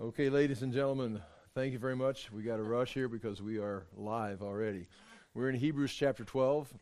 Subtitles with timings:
[0.00, 1.20] Okay, ladies and gentlemen,
[1.54, 2.32] thank you very much.
[2.32, 4.88] We got to rush here because we are live already.
[5.34, 6.72] We're in Hebrews chapter 12,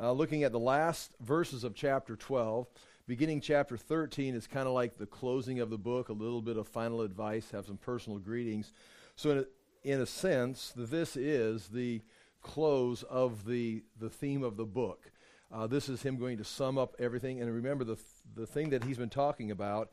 [0.00, 2.68] uh, looking at the last verses of chapter 12.
[3.08, 6.56] Beginning chapter 13 is kind of like the closing of the book, a little bit
[6.56, 8.72] of final advice, have some personal greetings.
[9.16, 9.44] So, in a,
[9.82, 12.00] in a sense, this is the
[12.42, 15.10] close of the, the theme of the book.
[15.52, 17.40] Uh, this is him going to sum up everything.
[17.40, 17.98] And remember, the,
[18.36, 19.90] the thing that he's been talking about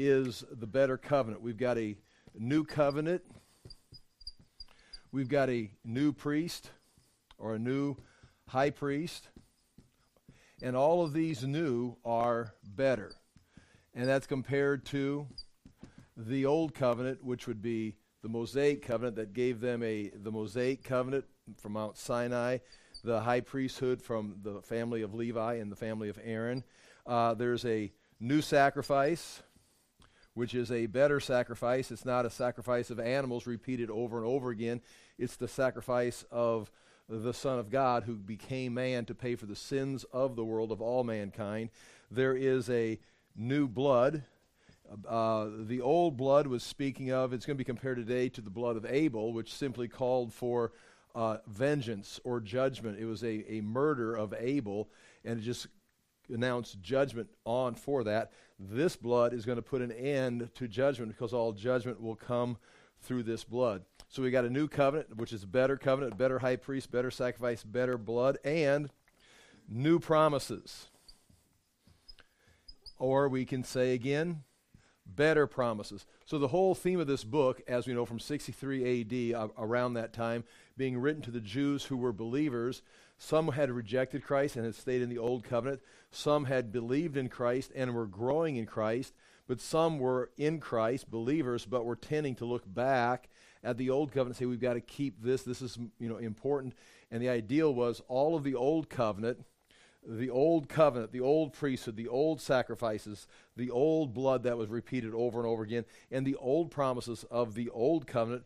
[0.00, 1.42] is the better covenant.
[1.42, 1.94] We've got a
[2.34, 3.22] new covenant,
[5.12, 6.70] we've got a new priest
[7.36, 7.96] or a new
[8.48, 9.28] high priest,
[10.62, 13.12] and all of these new are better.
[13.94, 15.26] And that's compared to
[16.16, 20.82] the old covenant, which would be the Mosaic covenant that gave them a the Mosaic
[20.82, 21.26] covenant
[21.58, 22.58] from Mount Sinai,
[23.04, 26.64] the high priesthood from the family of Levi and the family of Aaron.
[27.06, 29.42] Uh, there's a new sacrifice
[30.40, 31.90] which is a better sacrifice.
[31.90, 34.80] It's not a sacrifice of animals repeated over and over again.
[35.18, 36.72] It's the sacrifice of
[37.10, 40.72] the Son of God who became man to pay for the sins of the world,
[40.72, 41.68] of all mankind.
[42.10, 42.98] There is a
[43.36, 44.22] new blood.
[45.06, 48.48] Uh, the old blood was speaking of, it's going to be compared today to the
[48.48, 50.72] blood of Abel, which simply called for
[51.14, 52.98] uh, vengeance or judgment.
[52.98, 54.88] It was a, a murder of Abel,
[55.22, 55.66] and it just
[56.30, 58.32] announced judgment on for that.
[58.58, 62.58] This blood is going to put an end to judgment because all judgment will come
[63.00, 63.82] through this blood.
[64.08, 67.10] So we got a new covenant, which is a better covenant, better high priest, better
[67.10, 68.90] sacrifice, better blood, and
[69.68, 70.88] new promises.
[72.98, 74.42] Or we can say again,
[75.06, 76.06] better promises.
[76.24, 79.94] So the whole theme of this book, as we know from 63 AD, uh, around
[79.94, 80.44] that time,
[80.76, 82.82] being written to the Jews who were believers,
[83.22, 85.82] some had rejected Christ and had stayed in the old covenant.
[86.10, 89.12] Some had believed in Christ and were growing in Christ.
[89.46, 93.28] But some were in Christ, believers, but were tending to look back
[93.62, 95.42] at the old covenant and say, we've got to keep this.
[95.42, 96.72] This is you know important.
[97.10, 99.44] And the ideal was all of the old covenant
[100.02, 105.12] the old covenant, the old priesthood, the old sacrifices, the old blood that was repeated
[105.12, 108.44] over and over again, and the old promises of the old covenant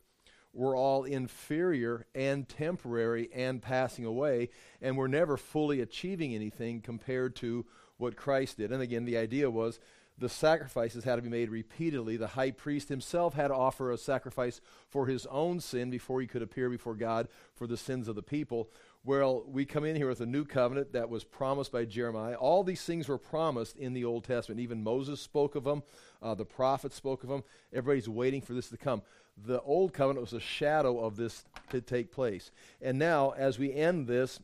[0.55, 4.49] were all inferior and temporary and passing away,
[4.81, 7.67] and were never fully achieving anything compared to
[7.97, 8.73] what Christ did.
[8.73, 9.79] And again, the idea was
[10.17, 12.17] the sacrifices had to be made repeatedly.
[12.17, 16.27] The high priest himself had to offer a sacrifice for his own sin before he
[16.29, 18.71] could appear before God for the sins of the people.
[19.05, 22.37] Well, we come in here with a new covenant that was promised by Jeremiah.
[22.37, 24.61] All these things were promised in the Old Testament.
[24.61, 25.83] Even Moses spoke of them,
[26.23, 27.43] uh, the prophets spoke of them.
[27.73, 29.03] Everybody's waiting for this to come.
[29.37, 32.51] The Old Covenant was a shadow of this to take place.
[32.81, 34.41] And now, as we end this,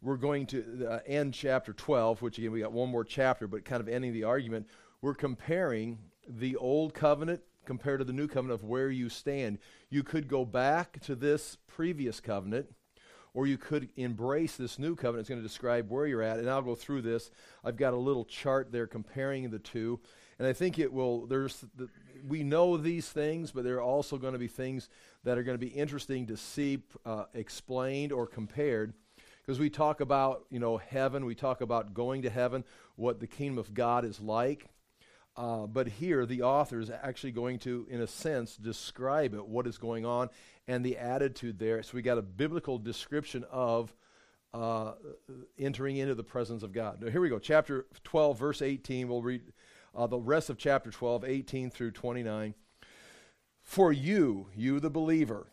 [0.00, 3.64] we're going to uh, end chapter 12, which again, we got one more chapter, but
[3.64, 4.68] kind of ending the argument.
[5.02, 9.58] We're comparing the Old Covenant compared to the New Covenant of where you stand.
[9.90, 12.68] You could go back to this previous covenant
[13.34, 15.20] or you could embrace this new covenant.
[15.20, 17.30] It's going to describe where you're at, and I'll go through this.
[17.64, 20.00] I've got a little chart there comparing the two,
[20.38, 21.26] and I think it will.
[21.26, 21.88] There's the,
[22.26, 24.88] we know these things, but there are also going to be things
[25.24, 28.94] that are going to be interesting to see uh, explained or compared.
[29.42, 32.64] Because we talk about, you know, heaven, we talk about going to heaven,
[32.96, 34.68] what the kingdom of God is like.
[35.36, 39.66] Uh, but here, the author is actually going to, in a sense, describe it, what
[39.66, 40.28] is going on,
[40.66, 41.82] and the attitude there.
[41.82, 43.94] So we got a biblical description of
[44.52, 44.92] uh,
[45.58, 47.00] entering into the presence of God.
[47.00, 47.38] Now, here we go.
[47.38, 49.08] Chapter 12, verse 18.
[49.08, 49.42] We'll read
[49.98, 52.54] uh, the rest of chapter 12, 18 through 29.
[53.62, 55.48] For you, you the believer,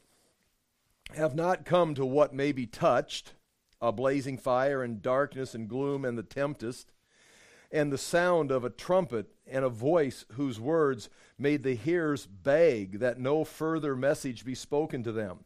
[1.16, 3.34] have not come to what may be touched,
[3.82, 6.92] a blazing fire and darkness and gloom and the tempest,
[7.72, 13.00] and the sound of a trumpet and a voice whose words made the hearers beg
[13.00, 15.40] that no further message be spoken to them.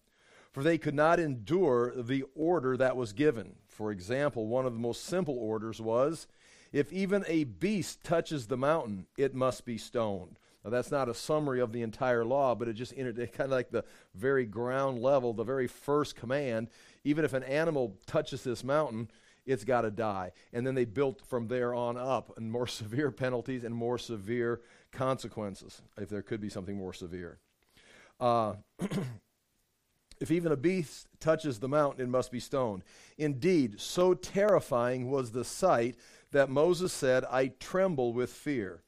[0.51, 3.55] For they could not endure the order that was given.
[3.67, 6.27] For example, one of the most simple orders was
[6.71, 10.37] if even a beast touches the mountain, it must be stoned.
[10.63, 13.51] Now, that's not a summary of the entire law, but it just entered kind of
[13.51, 16.67] like the very ground level, the very first command.
[17.03, 19.09] Even if an animal touches this mountain,
[19.45, 20.31] it's got to die.
[20.53, 24.61] And then they built from there on up and more severe penalties and more severe
[24.91, 27.39] consequences, if there could be something more severe.
[28.19, 28.55] Uh,
[30.19, 32.83] if even a beast touches the mountain, it must be stoned.
[33.17, 35.95] Indeed, so terrifying was the sight
[36.31, 38.83] that Moses said, I tremble with fear.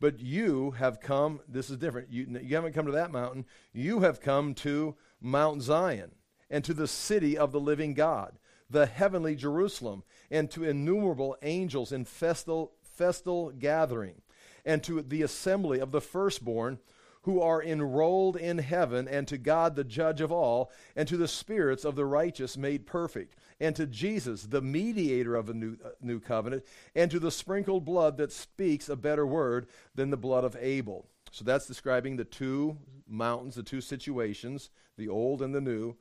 [0.00, 2.10] But you have come, this is different.
[2.10, 3.46] You, you haven't come to that mountain.
[3.72, 6.12] You have come to Mount Zion
[6.50, 8.38] and to the city of the living God
[8.70, 14.22] the heavenly Jerusalem, and to innumerable angels in festal, festal gathering,
[14.64, 16.78] and to the assembly of the firstborn
[17.24, 21.28] who are enrolled in heaven, and to God the judge of all, and to the
[21.28, 25.90] spirits of the righteous made perfect, and to Jesus, the mediator of a new, uh,
[26.02, 30.44] new covenant, and to the sprinkled blood that speaks a better word than the blood
[30.44, 31.06] of Abel.
[31.30, 32.76] So that's describing the two
[33.08, 34.68] mountains, the two situations,
[34.98, 35.96] the old and the new.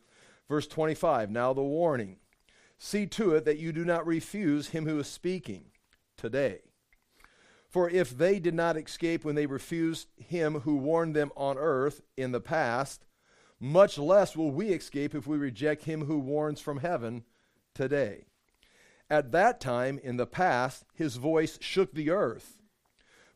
[0.49, 2.17] Verse 25 Now the warning.
[2.77, 5.65] See to it that you do not refuse him who is speaking
[6.17, 6.59] today.
[7.73, 12.01] For if they did not escape when they refused him who warned them on earth
[12.15, 13.03] in the past,
[13.59, 17.23] much less will we escape if we reject him who warns from heaven
[17.73, 18.25] today.
[19.09, 22.59] At that time, in the past, his voice shook the earth.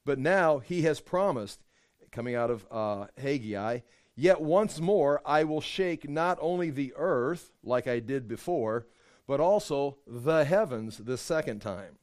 [0.06, 1.63] But now he has promised,
[2.12, 3.80] coming out of uh, Haggai,
[4.19, 8.88] Yet once more I will shake not only the earth, like I did before,
[9.28, 11.98] but also the heavens the second time.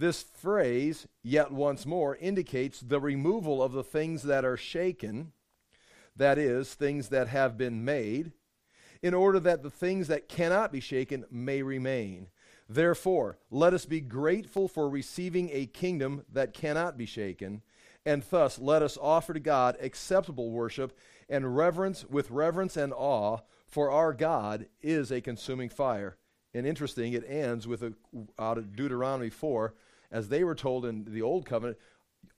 [0.00, 5.32] This phrase, yet once more, indicates the removal of the things that are shaken,
[6.16, 8.32] that is, things that have been made,
[9.02, 12.28] in order that the things that cannot be shaken may remain.
[12.66, 17.60] Therefore, let us be grateful for receiving a kingdom that cannot be shaken,
[18.06, 20.96] and thus let us offer to God acceptable worship
[21.28, 26.16] and reverence with reverence and awe, for our God is a consuming fire.
[26.54, 27.92] And interesting, it ends with a,
[28.38, 29.74] out of Deuteronomy 4
[30.10, 31.78] as they were told in the old covenant,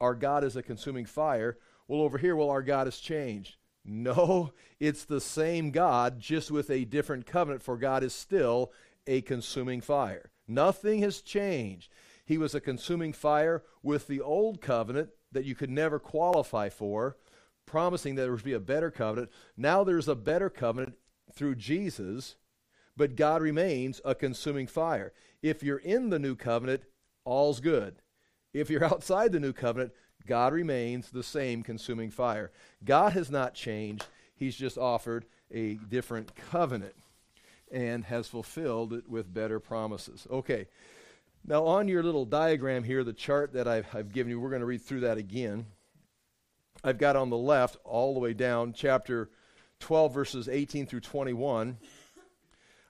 [0.01, 1.59] our God is a consuming fire.
[1.89, 3.57] Well, over here, well, our God has changed.
[3.85, 8.73] No, it's the same God, just with a different covenant, for God is still
[9.07, 10.31] a consuming fire.
[10.47, 11.91] Nothing has changed.
[12.25, 17.17] He was a consuming fire with the old covenant that you could never qualify for,
[17.67, 19.31] promising that there would be a better covenant.
[19.57, 20.95] Now there's a better covenant
[21.35, 22.37] through Jesus,
[22.97, 25.13] but God remains a consuming fire.
[25.43, 26.83] If you're in the new covenant,
[27.25, 27.97] all's good.
[28.53, 29.93] If you're outside the new covenant,
[30.27, 32.53] God remains the same consuming fire.
[32.85, 36.95] God has not changed, He's just offered a different covenant
[37.71, 40.27] and has fulfilled it with better promises.
[40.31, 40.67] Okay.
[41.45, 44.61] Now, on your little diagram here, the chart that I've, I've given you, we're going
[44.61, 45.67] to read through that again.
[46.85, 49.31] I've got on the left, all the way down, chapter
[49.81, 51.79] 12, verses 18 through 21,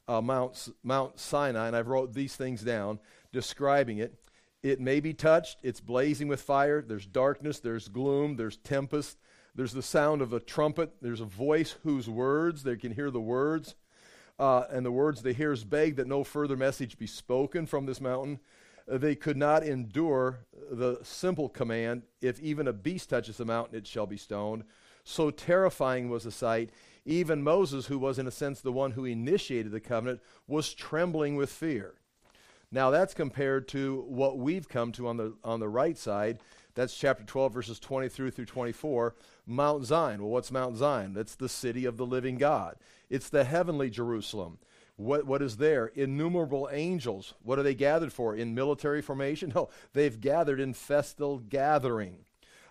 [0.08, 2.98] uh, Mount, Mount Sinai, and I've wrote these things down
[3.32, 4.14] describing it.
[4.62, 9.18] It may be touched, it's blazing with fire, there's darkness, there's gloom, there's tempest,
[9.56, 13.20] there's the sound of a trumpet, there's a voice whose words, they can hear the
[13.20, 13.74] words,
[14.38, 17.86] uh, and the words they hear is beg that no further message be spoken from
[17.86, 18.38] this mountain.
[18.90, 23.76] Uh, they could not endure the simple command if even a beast touches the mountain,
[23.76, 24.62] it shall be stoned.
[25.04, 26.70] So terrifying was the sight.
[27.04, 31.34] Even Moses, who was in a sense the one who initiated the covenant, was trembling
[31.34, 31.94] with fear.
[32.72, 36.38] Now that's compared to what we've come to on the on the right side.
[36.74, 39.14] That's chapter 12 verses 20 through through 24,
[39.46, 40.22] Mount Zion.
[40.22, 41.12] Well, what's Mount Zion?
[41.12, 42.76] That's the city of the living God.
[43.10, 44.58] It's the heavenly Jerusalem.
[44.96, 45.86] What, what is there?
[45.88, 47.34] Innumerable angels.
[47.42, 48.34] What are they gathered for?
[48.34, 49.52] In military formation?
[49.54, 52.24] No, they've gathered in festal gathering.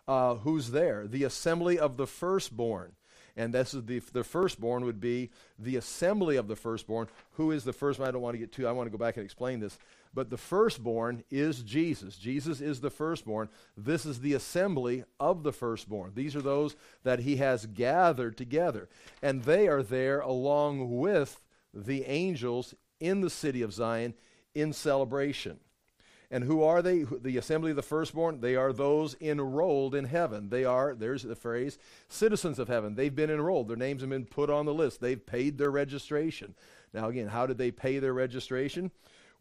[0.07, 1.05] Uh, who's there?
[1.05, 2.93] The assembly of the firstborn
[3.35, 7.07] and this is the, the firstborn would be the assembly of the firstborn.
[7.33, 8.09] Who is the firstborn?
[8.09, 9.77] I don't want to get too, I want to go back and explain this.
[10.13, 12.17] But the firstborn is Jesus.
[12.17, 13.47] Jesus is the firstborn.
[13.77, 16.11] This is the assembly of the firstborn.
[16.15, 18.89] These are those that he has gathered together.
[19.21, 21.41] And they are there along with
[21.73, 24.13] the angels in the city of Zion
[24.53, 25.59] in celebration.
[26.33, 27.03] And who are they?
[27.03, 28.39] The assembly of the firstborn?
[28.39, 30.47] They are those enrolled in heaven.
[30.47, 32.95] They are, there's the phrase, citizens of heaven.
[32.95, 33.67] They've been enrolled.
[33.67, 35.01] Their names have been put on the list.
[35.01, 36.55] They've paid their registration.
[36.93, 38.91] Now, again, how did they pay their registration?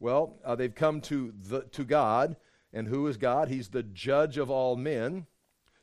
[0.00, 2.35] Well, uh, they've come to, the, to God.
[2.73, 3.49] And who is God?
[3.49, 5.26] He's the judge of all men.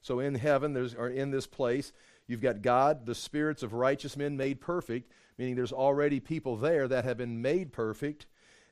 [0.02, 1.94] So in heaven, there's, or in this place,
[2.28, 6.86] you've got God, the spirits of righteous men made perfect, meaning there's already people there
[6.90, 8.26] that have been made perfect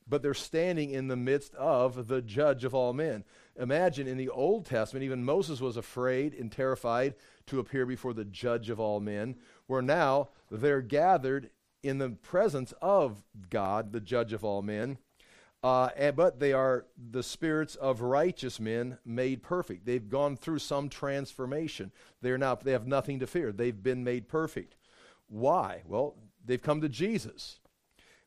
[0.08, 3.24] but they're standing in the midst of the judge of all men.
[3.60, 7.16] Imagine in the Old Testament, even Moses was afraid and terrified
[7.48, 9.36] to appear before the judge of all men,
[9.68, 11.50] where now they're gathered
[11.82, 14.98] in the presence of God, the judge of all men.
[15.64, 19.86] Uh, and, but they are the spirits of righteous men made perfect.
[19.86, 21.92] They've gone through some transformation.
[22.22, 23.52] They're now, they have nothing to fear.
[23.52, 24.76] They've been made perfect.
[25.28, 25.82] Why?
[25.88, 27.60] Well, they've come to Jesus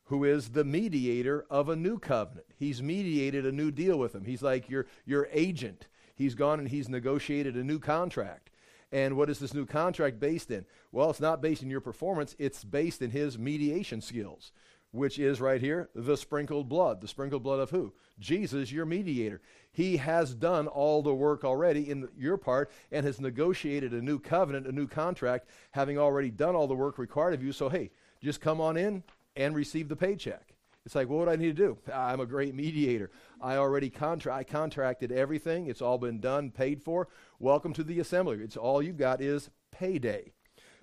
[0.09, 2.47] who is the mediator of a new covenant.
[2.57, 4.25] He's mediated a new deal with them.
[4.25, 5.87] He's like your, your agent.
[6.15, 8.49] He's gone and he's negotiated a new contract.
[8.91, 10.65] And what is this new contract based in?
[10.91, 14.51] Well, it's not based in your performance, it's based in his mediation skills.
[14.91, 17.01] which is right here the sprinkled blood.
[17.01, 17.93] The sprinkled blood of who?
[18.19, 19.41] Jesus, your mediator.
[19.71, 24.19] He has done all the work already in your part and has negotiated a new
[24.19, 27.51] covenant, a new contract, having already done all the work required of you.
[27.51, 29.03] So, hey, just come on in
[29.35, 30.55] and receive the paycheck.
[30.85, 31.77] It's like, what do I need to do?
[31.93, 33.11] I'm a great mediator.
[33.41, 35.67] I already contra- I contracted everything.
[35.67, 37.09] It's all been done, paid for.
[37.37, 38.39] Welcome to the assembly.
[38.41, 40.31] It's all you've got is payday.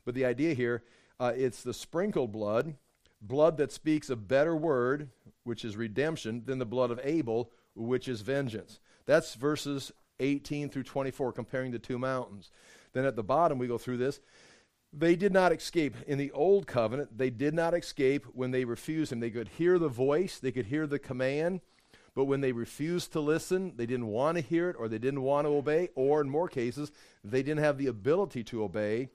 [0.05, 0.85] But the idea here,
[1.19, 2.76] uh, it's the sprinkled blood,
[3.21, 5.09] blood that speaks a better word,
[5.45, 8.81] which is redemption, than the blood of Abel, which is vengeance.
[9.07, 12.50] That's verses 18 through 24, comparing the two mountains.
[12.93, 14.21] Then at the bottom, we go through this.
[14.99, 15.95] They did not escape.
[16.07, 19.21] In the old covenant, they did not escape when they refused him.
[19.21, 21.61] They could hear the voice, they could hear the command,
[22.15, 25.21] but when they refused to listen, they didn't want to hear it or they didn't
[25.21, 29.11] want to obey, or in more cases, they didn't have the ability to obey.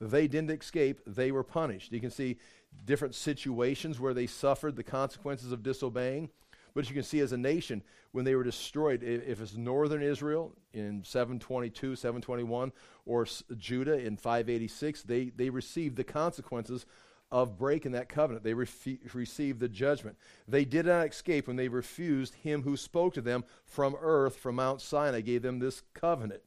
[0.00, 1.90] They didn't escape, they were punished.
[1.90, 2.36] You can see
[2.84, 6.30] different situations where they suffered the consequences of disobeying.
[6.74, 10.52] But you can see as a nation, when they were destroyed, if it's northern Israel
[10.72, 12.72] in 722, 721,
[13.06, 13.26] or
[13.56, 16.84] Judah in 586, they, they received the consequences
[17.30, 18.44] of breaking that covenant.
[18.44, 20.16] They refi- received the judgment.
[20.46, 24.56] They did not escape when they refused him who spoke to them from earth, from
[24.56, 26.42] Mount Sinai, gave them this covenant.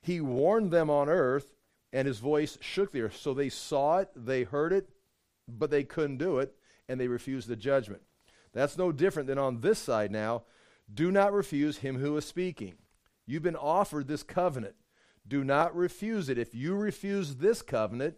[0.00, 1.52] He warned them on earth,
[1.92, 3.16] and his voice shook the earth.
[3.16, 4.88] So they saw it, they heard it,
[5.46, 6.54] but they couldn't do it,
[6.88, 8.02] and they refused the judgment.
[8.52, 10.44] That's no different than on this side now.
[10.92, 12.74] Do not refuse him who is speaking.
[13.26, 14.74] You've been offered this covenant.
[15.26, 16.38] Do not refuse it.
[16.38, 18.14] If you refuse this covenant,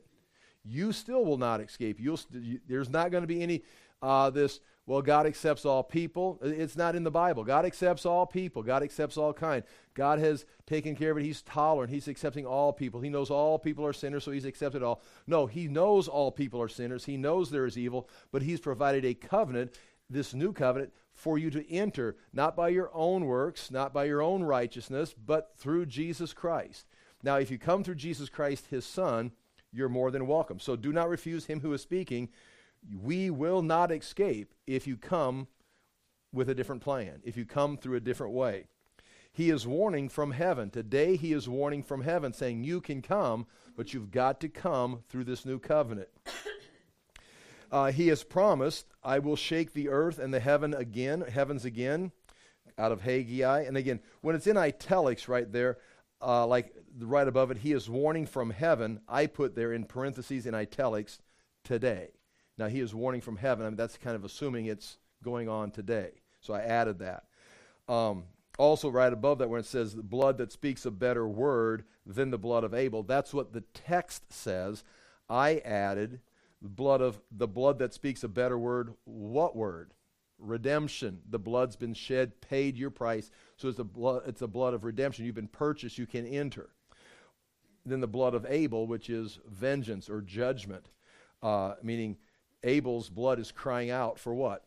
[0.64, 1.98] you still will not escape.
[1.98, 3.62] You'll, you, there's not going to be any
[4.02, 4.60] uh, this.
[4.86, 6.40] Well, God accepts all people.
[6.42, 7.44] It's not in the Bible.
[7.44, 8.62] God accepts all people.
[8.62, 9.62] God accepts all kind.
[9.94, 11.24] God has taken care of it.
[11.24, 11.92] He's tolerant.
[11.92, 13.00] He's accepting all people.
[13.00, 15.02] He knows all people are sinners, so He's accepted all.
[15.26, 17.04] No, He knows all people are sinners.
[17.04, 19.74] He knows there is evil, but He's provided a covenant
[20.10, 24.22] this new covenant for you to enter, not by your own works, not by your
[24.22, 26.86] own righteousness, but through Jesus Christ.
[27.22, 29.32] Now, if you come through Jesus Christ, his Son,
[29.72, 30.58] you're more than welcome.
[30.58, 32.28] So do not refuse him who is speaking.
[33.02, 35.48] We will not escape if you come
[36.32, 38.64] with a different plan, if you come through a different way.
[39.32, 40.70] He is warning from heaven.
[40.70, 45.04] Today, he is warning from heaven, saying, You can come, but you've got to come
[45.08, 46.08] through this new covenant.
[47.70, 52.12] Uh, he has promised, I will shake the earth and the heaven again, heavens again,
[52.76, 53.62] out of Haggai.
[53.62, 55.78] And again, when it's in italics right there,
[56.20, 59.00] uh, like right above it, he is warning from heaven.
[59.08, 61.20] I put there in parentheses in italics
[61.64, 62.08] today.
[62.58, 63.64] Now he is warning from heaven.
[63.64, 66.10] I mean, that's kind of assuming it's going on today.
[66.40, 67.24] So I added that.
[67.88, 68.24] Um,
[68.58, 72.30] also, right above that, when it says the blood that speaks a better word than
[72.30, 74.84] the blood of Abel, that's what the text says.
[75.28, 76.20] I added
[76.62, 78.94] blood of the blood that speaks a better word.
[79.04, 79.92] What word?
[80.38, 81.20] Redemption.
[81.28, 83.30] The blood's been shed, paid your price.
[83.56, 84.22] So it's a blood.
[84.26, 85.24] It's a blood of redemption.
[85.24, 85.98] You've been purchased.
[85.98, 86.70] You can enter.
[87.86, 90.90] Then the blood of Abel, which is vengeance or judgment,
[91.42, 92.18] uh, meaning
[92.62, 94.64] Abel's blood is crying out for what?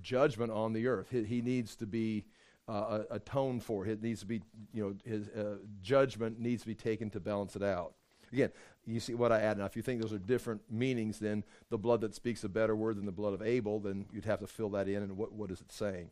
[0.00, 1.08] Judgment on the earth.
[1.10, 2.26] He, he needs to be
[2.68, 3.86] uh, atoned for.
[3.86, 7.56] It needs to be, you know, his uh, judgment needs to be taken to balance
[7.56, 7.94] it out.
[8.32, 8.50] Again,
[8.88, 9.58] you see what I add.
[9.58, 12.74] Now, if you think those are different meanings than the blood that speaks a better
[12.74, 15.02] word than the blood of Abel, then you'd have to fill that in.
[15.02, 16.10] And what, what is it saying?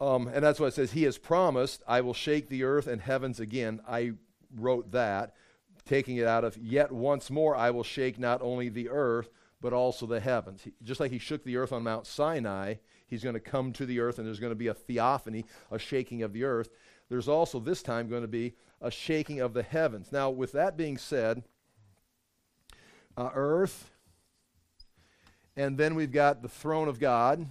[0.00, 0.92] Um, and that's what it says.
[0.92, 3.80] He has promised, I will shake the earth and heavens again.
[3.86, 4.12] I
[4.56, 5.34] wrote that,
[5.84, 9.28] taking it out of, yet once more I will shake not only the earth,
[9.60, 10.62] but also the heavens.
[10.62, 12.76] He, just like he shook the earth on Mount Sinai,
[13.06, 15.78] he's going to come to the earth and there's going to be a theophany, a
[15.78, 16.70] shaking of the earth.
[17.10, 20.12] There's also this time going to be a shaking of the heavens.
[20.12, 21.42] Now, with that being said,
[23.20, 23.90] uh, earth,
[25.54, 27.46] and then we've got the throne of God,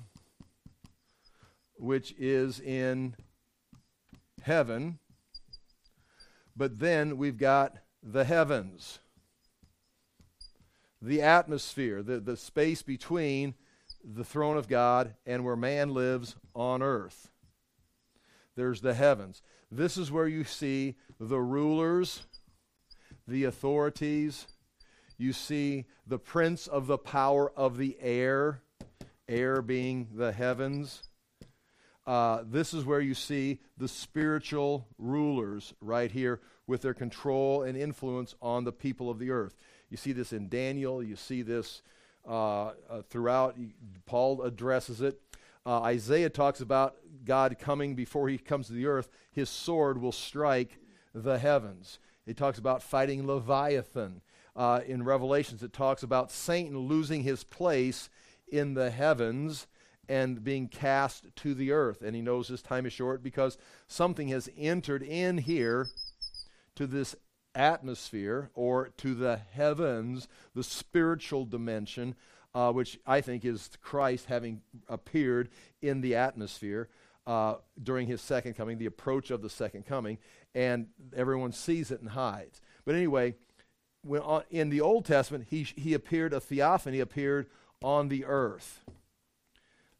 [1.75, 3.15] which is in
[4.41, 4.97] heaven.
[6.57, 8.97] But then we've got the heavens,
[10.99, 13.53] the atmosphere, the, the space between
[14.03, 17.29] the throne of God and where man lives on earth.
[18.55, 19.43] There's the heavens.
[19.71, 22.23] This is where you see the rulers,
[23.27, 24.47] the authorities.
[25.19, 28.61] You see the prince of the power of the air,
[29.27, 31.03] air being the heavens.
[32.07, 37.77] Uh, this is where you see the spiritual rulers right here with their control and
[37.77, 39.57] influence on the people of the earth.
[39.89, 41.03] You see this in Daniel.
[41.03, 41.81] You see this
[42.25, 43.57] uh, uh, throughout.
[44.05, 45.19] Paul addresses it.
[45.65, 46.95] Uh, Isaiah talks about
[47.25, 49.09] God coming before he comes to the earth.
[49.33, 50.79] His sword will strike
[51.13, 51.99] the heavens.
[52.25, 54.21] He talks about fighting Leviathan.
[54.59, 58.09] Uh, in Revelations, it talks about Satan losing his place
[58.51, 59.67] in the heavens
[60.09, 62.01] and being cast to the earth.
[62.01, 65.87] And he knows his time is short because something has entered in here
[66.75, 67.15] to this
[67.55, 72.15] atmosphere or to the heavens, the spiritual dimension,
[72.53, 75.47] uh, which I think is Christ having appeared
[75.81, 76.89] in the atmosphere.
[77.25, 80.17] Uh, during his second coming, the approach of the second coming,
[80.53, 82.59] and everyone sees it and hides.
[82.83, 83.35] But anyway,
[84.03, 87.47] when on, in the Old Testament, he, he appeared, a theophany appeared
[87.81, 88.81] on the earth.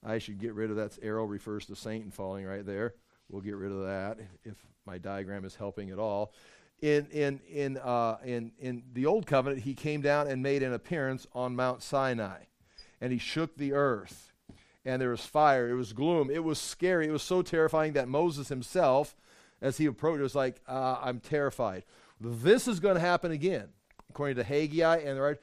[0.04, 2.96] I should get rid of that arrow refers to Satan falling right there.
[3.30, 6.34] We'll get rid of that if, if my diagram is helping at all.
[6.82, 10.74] In, in, in, uh, in, in the Old Covenant, he came down and made an
[10.74, 12.44] appearance on Mount Sinai.
[13.02, 14.32] And he shook the earth.
[14.86, 15.70] And there was fire.
[15.70, 16.32] It was gloom.
[16.32, 17.08] It was scary.
[17.08, 19.16] It was so terrifying that Moses himself,
[19.62, 21.84] as he approached, was like, uh, I'm terrified.
[22.22, 23.70] This is going to happen again,
[24.10, 25.38] according to Haggai and the right.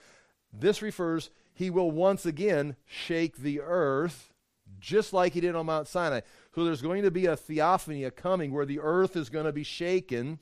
[0.52, 4.32] This refers, he will once again shake the earth
[4.78, 6.20] just like he did on Mount Sinai.
[6.54, 9.52] So there's going to be a theophany, a coming, where the earth is going to
[9.52, 10.38] be shaken,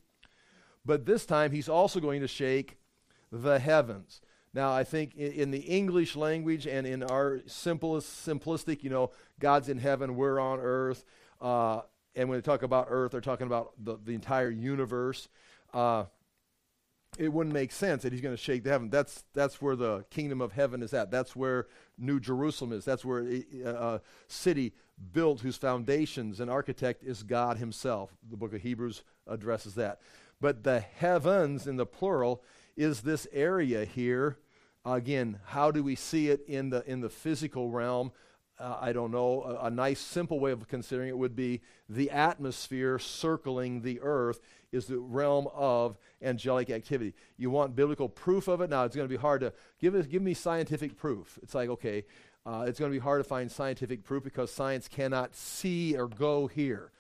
[0.85, 2.79] but this time he's also going to shake
[3.31, 4.21] the heavens.
[4.53, 9.69] Now, I think in, the English language and in our simplest, simplistic, you know, God's
[9.69, 11.05] in heaven, we're on earth.
[11.41, 11.81] Uh,
[12.15, 15.29] and when they talk about earth, they're talking about the, the entire universe.
[15.73, 16.05] Uh,
[17.19, 18.91] it wouldn't make sense that he's going to shake the heaven.
[18.91, 21.11] That's that's where the kingdom of heaven is at.
[21.11, 21.67] That's where
[21.99, 22.85] New Jerusalem is.
[22.85, 24.73] That's where a, a city
[25.13, 28.17] built whose foundations and architect is God Himself.
[28.29, 30.01] The book of Hebrews addresses that.
[30.41, 32.43] But the heavens in the plural
[32.77, 34.39] is this area here.
[34.85, 38.13] Again, how do we see it in the in the physical realm?
[38.59, 39.43] Uh, I don't know.
[39.43, 44.41] A, a nice, simple way of considering it would be the atmosphere circling the earth
[44.75, 47.15] is the realm of angelic activity.
[47.37, 48.71] You want biblical proof of it?
[48.71, 51.39] Now, it's going to be hard to give, us, give me scientific proof.
[51.43, 52.05] It's like, okay,
[52.45, 56.09] uh, it's going to be hard to find scientific proof because science cannot see or
[56.09, 56.91] go here.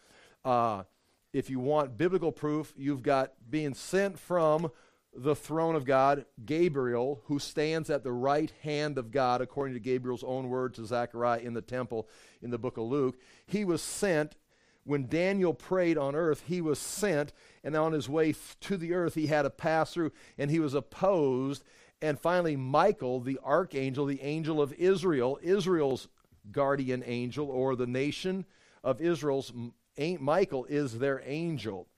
[0.44, 0.84] Uh,
[1.32, 4.70] if you want biblical proof, you've got being sent from
[5.16, 9.80] the throne of God, Gabriel, who stands at the right hand of God, according to
[9.80, 12.08] Gabriel's own word to Zechariah in the temple
[12.42, 13.16] in the book of Luke.
[13.46, 14.36] He was sent
[14.84, 19.14] when Daniel prayed on earth, he was sent, and on his way to the earth,
[19.14, 21.64] he had a pass through, and he was opposed.
[22.02, 26.08] And finally, Michael, the archangel, the angel of Israel, Israel's
[26.52, 28.44] guardian angel, or the nation
[28.82, 29.52] of Israel's,
[29.98, 31.88] Michael is their angel.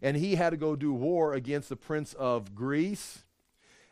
[0.00, 3.24] And he had to go do war against the prince of Greece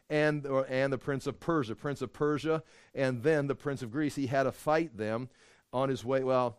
[0.09, 1.75] and, uh, and the prince of Persia.
[1.75, 2.62] Prince of Persia
[2.95, 4.14] and then the prince of Greece.
[4.14, 5.31] He had to fight them
[5.73, 6.23] on his way.
[6.23, 6.59] Well,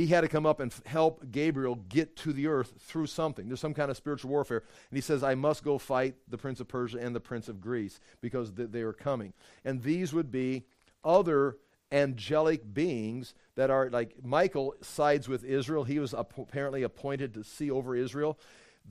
[0.00, 3.48] he had to come up and f- help Gabriel get to the earth through something.
[3.48, 4.64] There's some kind of spiritual warfare.
[4.90, 7.60] And he says, I must go fight the prince of Persia and the prince of
[7.60, 9.34] Greece because th- they are coming.
[9.64, 10.64] And these would be
[11.04, 11.58] other
[11.92, 15.84] angelic beings that are like Michael sides with Israel.
[15.84, 18.38] He was ap- apparently appointed to see over Israel.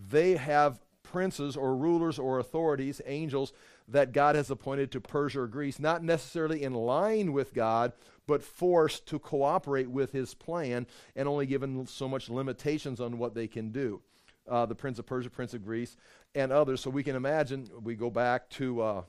[0.09, 3.51] They have princes or rulers or authorities, angels,
[3.91, 7.93] that God has appointed to Persia or Greece, not necessarily in line with God,
[8.27, 13.33] but forced to cooperate with his plan and only given so much limitations on what
[13.33, 14.01] they can do.
[14.47, 15.95] Uh, the Prince of Persia, Prince of Greece,
[16.35, 16.81] and others.
[16.81, 19.01] So we can imagine, we go back to uh,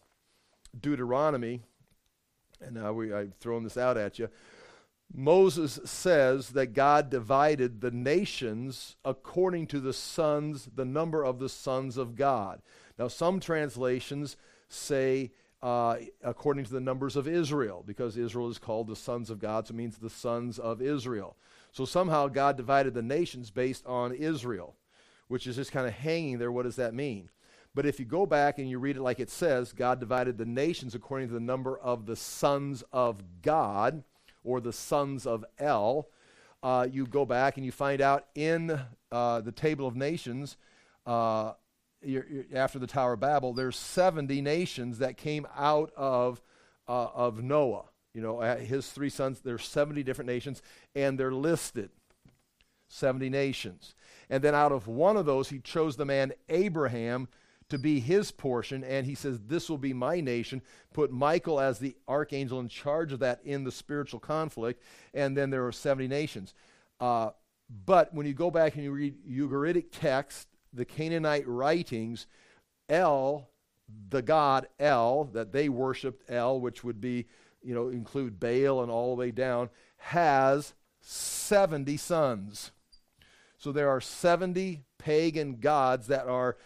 [0.78, 1.60] Deuteronomy,
[2.60, 4.28] and now we, I've thrown this out at you.
[5.12, 11.48] Moses says that God divided the nations according to the sons, the number of the
[11.48, 12.62] sons of God.
[12.98, 14.36] Now, some translations
[14.70, 19.38] say uh, according to the numbers of Israel, because Israel is called the sons of
[19.38, 21.36] God, so it means the sons of Israel.
[21.72, 24.74] So somehow God divided the nations based on Israel,
[25.28, 26.50] which is just kind of hanging there.
[26.50, 27.28] What does that mean?
[27.74, 30.46] But if you go back and you read it like it says, God divided the
[30.46, 34.02] nations according to the number of the sons of God,
[34.44, 36.08] or the sons of El.
[36.62, 38.80] Uh, you go back and you find out in
[39.10, 40.56] uh, the table of nations,
[41.06, 41.52] uh,
[42.02, 46.40] you're, you're, after the Tower of Babel, there's 70 nations that came out of,
[46.88, 47.84] uh, of Noah.
[48.14, 50.62] You know, his three sons, there's 70 different nations,
[50.94, 51.90] and they're listed
[52.88, 53.94] 70 nations.
[54.28, 57.28] And then out of one of those, he chose the man Abraham
[57.68, 60.60] to be his portion, and he says, This will be my nation.
[60.92, 64.82] Put Michael as the archangel in charge of that in the spiritual conflict,
[65.14, 66.52] and then there are 70 nations.
[66.98, 67.30] Uh,
[67.86, 72.26] but when you go back and you read Ugaritic text, the Canaanite writings,
[72.88, 73.48] El,
[74.08, 77.26] the god El, that they worshiped El, which would be,
[77.62, 82.72] you know, include Baal and all the way down, has 70 sons.
[83.58, 86.56] So there are 70 pagan gods that are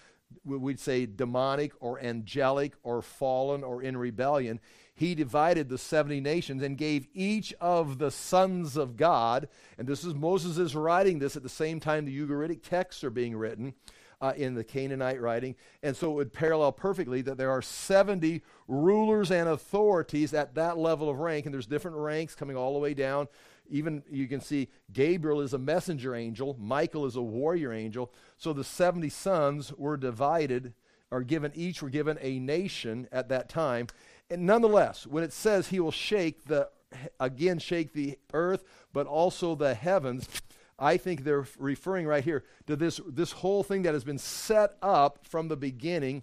[0.44, 4.60] we'd say demonic or angelic or fallen or in rebellion,
[4.94, 10.04] he divided the 70 nations and gave each of the sons of God, and this
[10.04, 13.74] is Moses is writing this at the same time the Ugaritic texts are being written
[14.20, 18.42] uh, in the Canaanite writing, and so it would parallel perfectly that there are 70
[18.68, 22.78] rulers and authorities at that level of rank, and there's different ranks coming all the
[22.78, 23.26] way down.
[23.68, 28.12] Even you can see Gabriel is a messenger angel, Michael is a warrior angel.
[28.36, 30.74] So the 70 sons were divided,
[31.10, 33.88] or given, each were given a nation at that time.
[34.30, 36.70] And nonetheless, when it says he will shake the,
[37.20, 40.28] again, shake the earth, but also the heavens,
[40.78, 44.76] I think they're referring right here to this, this whole thing that has been set
[44.82, 46.22] up from the beginning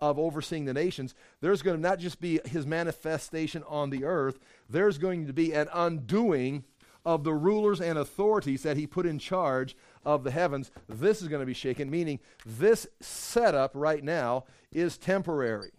[0.00, 1.14] of overseeing the nations.
[1.40, 4.38] There's going to not just be his manifestation on the earth,
[4.68, 6.64] there's going to be an undoing
[7.04, 10.70] of the rulers and authorities that he put in charge of the heavens.
[10.88, 15.72] This is going to be shaken, meaning this setup right now is temporary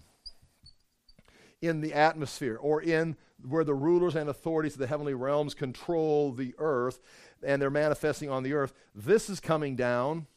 [1.63, 3.15] in the atmosphere or in
[3.47, 6.99] where the rulers and authorities of the heavenly realms control the earth
[7.41, 8.73] and they're manifesting on the earth.
[8.93, 10.27] This is coming down,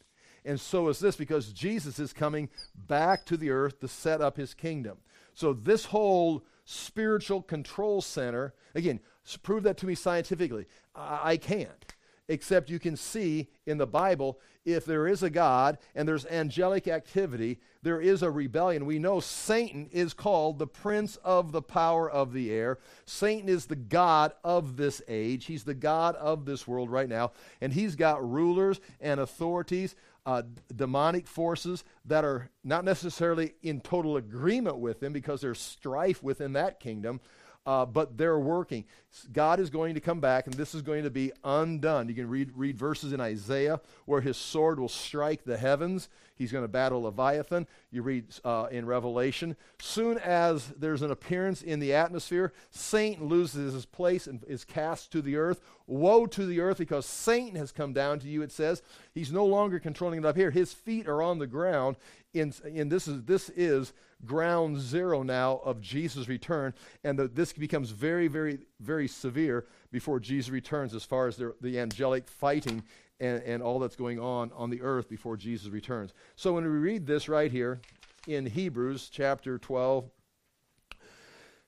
[0.45, 4.37] and so is this because Jesus is coming back to the earth to set up
[4.37, 4.97] his kingdom.
[5.33, 8.99] So, this whole spiritual control center, again,
[9.43, 10.65] prove that to me scientifically.
[10.95, 11.93] I, I can't
[12.29, 16.89] except you can see in the Bible if there is a God and there's angelic
[16.89, 18.85] activity, there is a rebellion.
[18.85, 22.77] We know Satan is called the prince of the power of the air.
[23.05, 27.31] Satan is the God of this age, he's the God of this world right now,
[27.61, 29.95] and he's got rulers and authorities.
[30.25, 30.41] Uh,
[30.75, 36.51] demonic forces that are not necessarily in total agreement with him because there's strife within
[36.51, 37.21] that kingdom,
[37.65, 38.83] uh, but they're working.
[39.31, 42.09] God is going to come back, and this is going to be undone.
[42.09, 46.09] You can read, read verses in Isaiah where his sword will strike the heavens.
[46.35, 47.67] He's going to battle Leviathan.
[47.91, 49.55] You read uh, in Revelation.
[49.79, 55.11] Soon as there's an appearance in the atmosphere, Satan loses his place and is cast
[55.13, 55.61] to the earth.
[55.87, 58.81] Woe to the earth because Satan has come down to you, it says.
[59.13, 60.51] He's no longer controlling it up here.
[60.51, 61.95] His feet are on the ground.
[62.33, 63.93] In, in this is this is
[64.25, 70.19] ground zero now of Jesus' return, and the, this becomes very, very, very severe before
[70.19, 72.83] Jesus returns as far as the, the angelic fighting
[73.19, 76.13] and, and all that's going on on the earth before Jesus returns.
[76.35, 77.81] So when we read this right here
[78.27, 80.09] in Hebrews chapter 12,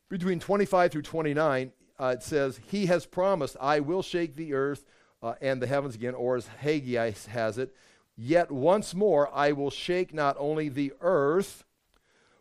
[0.09, 4.85] between 25 through 29, uh, it says, He has promised, I will shake the earth
[5.21, 7.75] uh, and the heavens again, or as Haggai has it,
[8.21, 11.63] Yet once more I will shake not only the earth,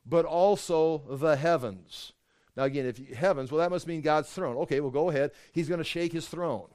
[0.04, 2.14] but also the heavens.
[2.58, 4.56] Now, again, if you, heavens, well, that must mean God's throne.
[4.56, 5.30] Okay, well, go ahead.
[5.52, 6.66] He's going to shake his throne.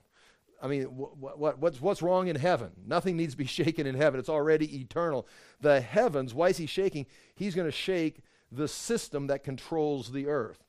[0.62, 2.72] I mean, wh- wh- what's, what's wrong in heaven?
[2.88, 4.17] Nothing needs to be shaken in heaven.
[4.17, 5.28] It's already eternal.
[5.60, 7.06] The heavens, why is he shaking?
[7.36, 10.63] He's going to shake the system that controls the earth.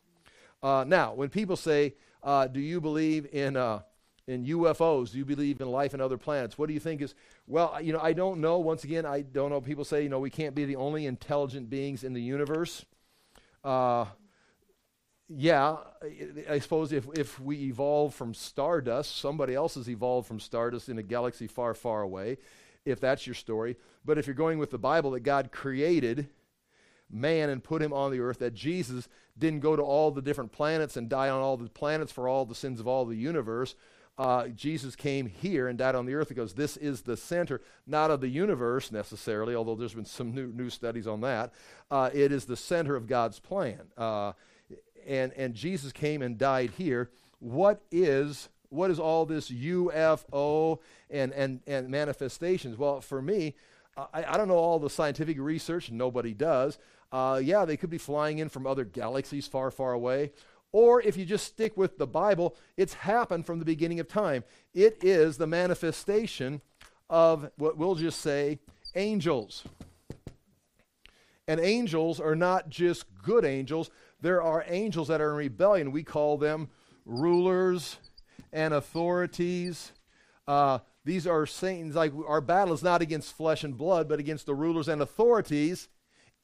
[0.60, 3.82] Uh, now, when people say, uh, Do you believe in, uh,
[4.26, 5.12] in UFOs?
[5.12, 6.58] Do you believe in life in other planets?
[6.58, 7.14] What do you think is,
[7.46, 8.58] well, you know, I don't know.
[8.58, 9.60] Once again, I don't know.
[9.60, 12.84] People say, you know, we can't be the only intelligent beings in the universe.
[13.62, 14.06] Uh,
[15.28, 15.76] yeah,
[16.50, 20.98] I suppose if, if we evolve from stardust, somebody else has evolved from stardust in
[20.98, 22.38] a galaxy far, far away,
[22.84, 23.76] if that's your story.
[24.04, 26.28] But if you're going with the Bible that God created
[27.10, 29.08] man and put him on the earth, that Jesus
[29.38, 32.44] didn't go to all the different planets and die on all the planets for all
[32.44, 33.74] the sins of all the universe.
[34.16, 38.10] Uh, Jesus came here and died on the earth because this is the center, not
[38.10, 41.52] of the universe necessarily, although there's been some new, new studies on that.
[41.90, 43.80] Uh, it is the center of God's plan.
[43.96, 44.32] Uh,
[45.06, 47.10] and, and Jesus came and died here.
[47.38, 52.76] What is what is all this UFO and, and, and manifestations?
[52.76, 53.54] Well, for me,
[53.96, 56.78] I, I don't know all the scientific research, nobody does.
[57.12, 60.32] Uh, yeah, they could be flying in from other galaxies far, far away.
[60.72, 64.42] Or if you just stick with the Bible, it's happened from the beginning of time.
[64.74, 66.60] It is the manifestation
[67.08, 68.58] of what we'll just say
[68.96, 69.62] angels.
[71.46, 75.92] And angels are not just good angels, there are angels that are in rebellion.
[75.92, 76.68] We call them
[77.04, 77.98] rulers
[78.52, 79.92] and authorities.
[80.46, 84.46] Uh, these are Satan's, like our battle is not against flesh and blood, but against
[84.46, 85.88] the rulers and authorities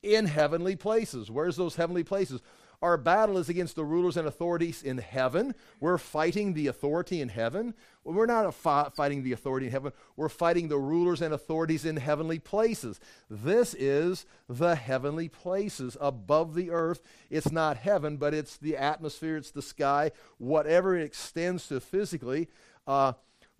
[0.02, 1.30] in heavenly places.
[1.30, 2.40] Where's those heavenly places?
[2.83, 5.55] Our battle is against the rulers and authorities in heaven.
[5.81, 7.75] We're fighting the authority in heaven.
[8.05, 9.93] We're not fighting the authority in heaven.
[10.16, 12.99] We're fighting the rulers and authorities in heavenly places.
[13.29, 17.03] This is the heavenly places above the earth.
[17.29, 22.49] It's not heaven, but it's the atmosphere, it's the sky, whatever it extends to physically.
[22.87, 23.12] Uh,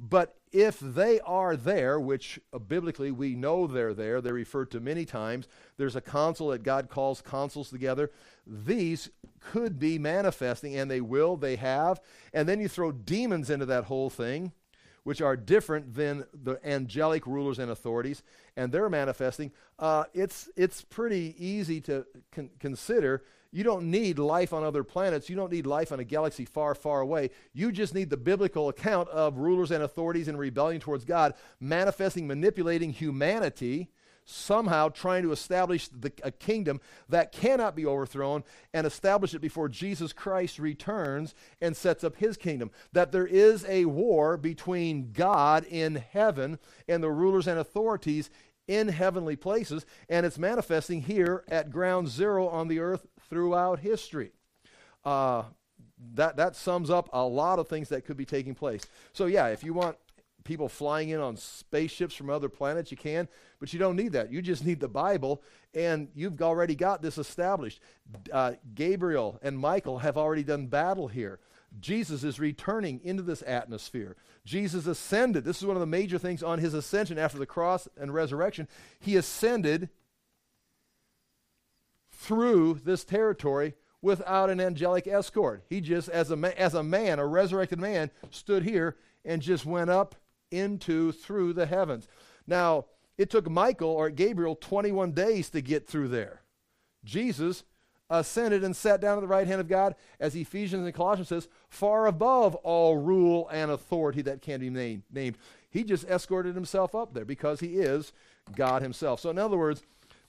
[0.03, 4.81] But if they are there, which uh, biblically we know they're there, they're referred to
[4.81, 8.11] many times, there's a council that God calls councils together.
[8.47, 9.11] These
[9.41, 12.01] could be manifesting, and they will, they have.
[12.33, 14.53] And then you throw demons into that whole thing,
[15.05, 18.23] which are different than the angelic rulers and authorities,
[18.57, 19.53] and they're manifesting.
[19.79, 25.29] Uh, it's, it's pretty easy to con- consider you don't need life on other planets.
[25.29, 27.31] You don't need life on a galaxy far, far away.
[27.53, 32.29] You just need the biblical account of rulers and authorities in rebellion towards God, manifesting,
[32.29, 33.91] manipulating humanity,
[34.25, 39.69] somehow trying to establish the, a kingdom that cannot be overthrown and establish it before
[39.69, 42.71] Jesus Christ returns and sets up his kingdom.
[42.93, 48.31] That there is a war between God in heaven and the rulers and authorities
[48.69, 54.33] in heavenly places, and it's manifesting here at ground zero on the earth throughout history.
[55.05, 55.45] Uh,
[56.15, 58.83] that, that sums up a lot of things that could be taking place.
[59.13, 59.97] So, yeah, if you want
[60.45, 64.33] people flying in on spaceships from other planets, you can, but you don't need that.
[64.33, 65.43] You just need the Bible,
[65.75, 67.81] and you've already got this established.
[68.33, 71.39] Uh, Gabriel and Michael have already done battle here.
[71.79, 74.17] Jesus is returning into this atmosphere.
[74.45, 75.45] Jesus ascended.
[75.45, 78.67] This is one of the major things on his ascension after the cross and resurrection.
[78.99, 79.89] He ascended
[82.31, 85.65] through this territory without an angelic escort.
[85.69, 89.91] He just, as a, as a man, a resurrected man, stood here and just went
[89.91, 90.15] up
[90.53, 92.07] into through the heavens.
[92.47, 92.85] Now,
[93.19, 96.43] it took Michael or Gabriel 21 days to get through there.
[97.05, 97.65] Jesus
[98.09, 101.49] ascended and sat down at the right hand of God, as Ephesians and Colossians says,
[101.69, 105.03] far above all rule and authority that can be named.
[105.13, 105.37] named.
[105.69, 108.13] He just escorted himself up there because he is
[108.55, 109.19] God himself.
[109.19, 109.83] So, in other words,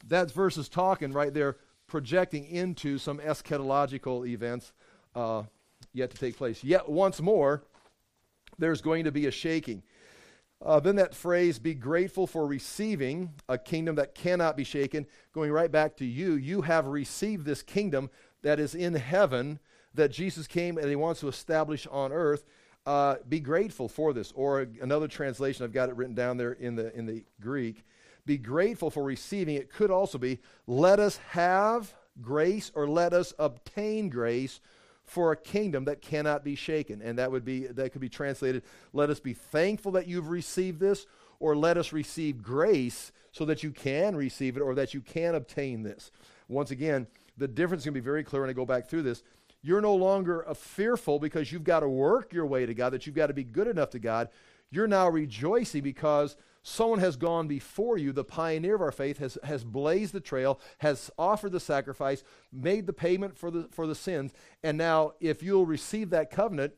[0.08, 1.58] that verse is talking right there
[1.92, 4.72] projecting into some eschatological events
[5.14, 5.44] uh,
[5.92, 6.64] yet to take place.
[6.64, 7.64] Yet once more,
[8.58, 9.84] there's going to be a shaking.
[10.66, 15.52] Uh, then that phrase, be grateful for receiving a kingdom that cannot be shaken, going
[15.52, 16.36] right back to you.
[16.36, 18.10] You have received this kingdom
[18.42, 19.60] that is in heaven
[19.94, 22.46] that Jesus came and he wants to establish on earth.
[22.86, 24.32] Uh, be grateful for this.
[24.34, 27.84] Or another translation, I've got it written down there in the, in the Greek
[28.26, 29.56] be grateful for receiving.
[29.56, 34.60] It could also be, let us have grace or let us obtain grace
[35.04, 37.02] for a kingdom that cannot be shaken.
[37.02, 40.80] And that would be that could be translated, let us be thankful that you've received
[40.80, 41.06] this,
[41.40, 45.36] or let us receive grace so that you can receive it or that you can
[45.36, 46.12] obtain this.
[46.48, 47.08] Once again,
[47.38, 49.24] the difference is going to be very clear when I go back through this.
[49.64, 53.16] You're no longer fearful because you've got to work your way to God, that you've
[53.16, 54.30] got to be good enough to God.
[54.70, 59.38] You're now rejoicing because Someone has gone before you, the pioneer of our faith, has,
[59.43, 63.95] has blazed the trail, has offered the sacrifice, made the payment for the, for the
[63.95, 64.32] sins,
[64.63, 66.74] and now if you'll receive that covenant,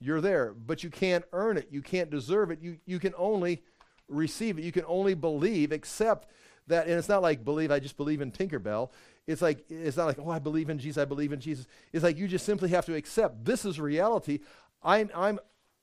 [0.00, 0.52] you're there.
[0.52, 1.68] But you can't earn it.
[1.70, 2.60] You can't deserve it.
[2.60, 3.62] You, you can only
[4.08, 4.64] receive it.
[4.64, 6.28] You can only believe, except
[6.68, 8.90] that, and it's not like believe, I just believe in Tinkerbell.
[9.26, 11.66] It's like, it's not like, oh, I believe in Jesus, I believe in Jesus.
[11.92, 14.40] It's like you just simply have to accept this is reality.
[14.82, 15.38] I'm, I'm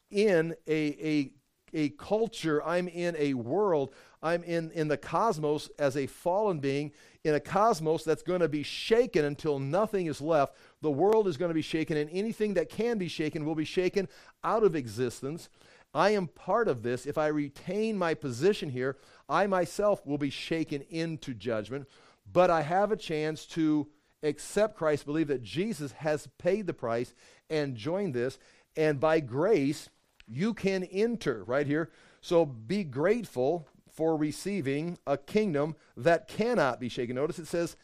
[0.09, 1.31] in a, a
[1.75, 6.91] a culture, I'm in a world, I'm in, in the cosmos as a fallen being,
[7.23, 10.55] in a cosmos that's going to be shaken until nothing is left.
[10.81, 13.65] The world is going to be shaken, and anything that can be shaken will be
[13.65, 14.07] shaken
[14.43, 15.49] out of existence.
[15.93, 17.05] I am part of this.
[17.05, 18.97] If I retain my position here,
[19.29, 21.87] I myself will be shaken into judgment,
[22.31, 23.87] but I have a chance to
[24.23, 27.13] accept Christ, believe that Jesus has paid the price,
[27.49, 28.39] and join this.
[28.75, 29.89] And by grace,
[30.27, 31.91] you can enter right here.
[32.21, 37.15] So be grateful for receiving a kingdom that cannot be shaken.
[37.15, 37.75] Notice it says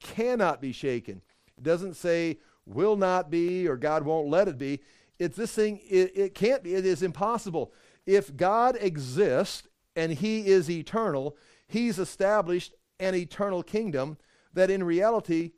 [0.00, 1.22] cannot be shaken.
[1.56, 4.80] It doesn't say will not be or God won't let it be.
[5.18, 7.72] It's this thing, it, it can't be, it is impossible.
[8.04, 14.18] If God exists and he is eternal, he's established an eternal kingdom
[14.52, 15.52] that in reality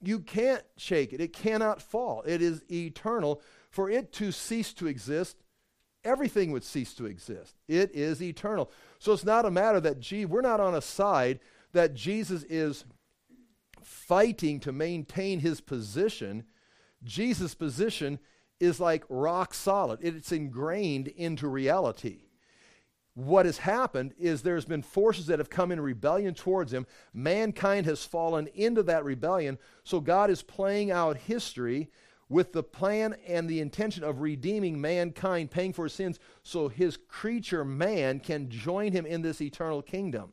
[0.00, 1.20] you can't shake it.
[1.20, 2.22] It cannot fall.
[2.26, 3.42] It is eternal.
[3.70, 5.36] For it to cease to exist,
[6.06, 7.56] everything would cease to exist.
[7.68, 8.70] It is eternal.
[8.98, 11.40] So it's not a matter that, gee, we're not on a side
[11.72, 12.84] that Jesus is
[13.82, 16.44] fighting to maintain his position.
[17.04, 18.18] Jesus' position
[18.58, 22.22] is like rock solid, it's ingrained into reality.
[23.14, 26.86] What has happened is there's been forces that have come in rebellion towards him.
[27.14, 29.56] Mankind has fallen into that rebellion.
[29.84, 31.90] So God is playing out history
[32.28, 36.96] with the plan and the intention of redeeming mankind, paying for his sins, so his
[37.08, 40.32] creature man can join him in this eternal kingdom.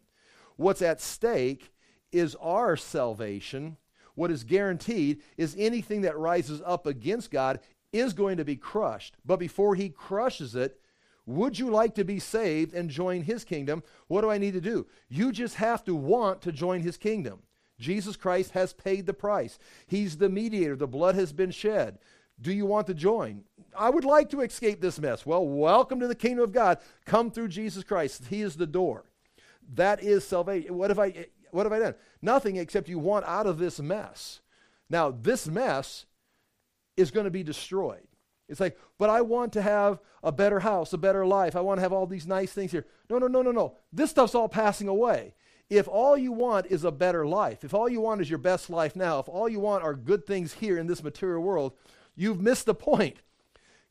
[0.56, 1.72] What's at stake
[2.12, 3.78] is our salvation.
[4.16, 7.60] What is guaranteed is anything that rises up against God
[7.92, 9.16] is going to be crushed.
[9.26, 10.80] But before he crushes it,
[11.26, 13.84] Would you like to be saved and join his kingdom?
[14.08, 14.88] What do I need to do?
[15.08, 17.44] You just have to want to join his kingdom.
[17.80, 19.58] Jesus Christ has paid the price.
[19.88, 20.76] He's the mediator.
[20.76, 22.00] The blood has been shed.
[22.42, 23.44] Do you want to join?
[23.78, 25.26] I would like to escape this mess.
[25.26, 26.80] Well, welcome to the kingdom of God.
[27.06, 28.26] Come through Jesus Christ.
[28.30, 29.06] He is the door.
[29.76, 30.76] That is salvation.
[30.76, 31.96] What have I what have I done?
[32.22, 34.42] Nothing except you want out of this mess.
[34.90, 36.06] Now, this mess
[36.98, 38.08] is going to be destroyed.
[38.50, 41.56] It's like, but I want to have a better house, a better life.
[41.56, 42.86] I want to have all these nice things here.
[43.10, 43.78] No, no, no, no, no.
[43.92, 45.34] This stuff's all passing away.
[45.70, 48.70] If all you want is a better life, if all you want is your best
[48.70, 51.74] life now, if all you want are good things here in this material world,
[52.16, 53.18] you've missed the point.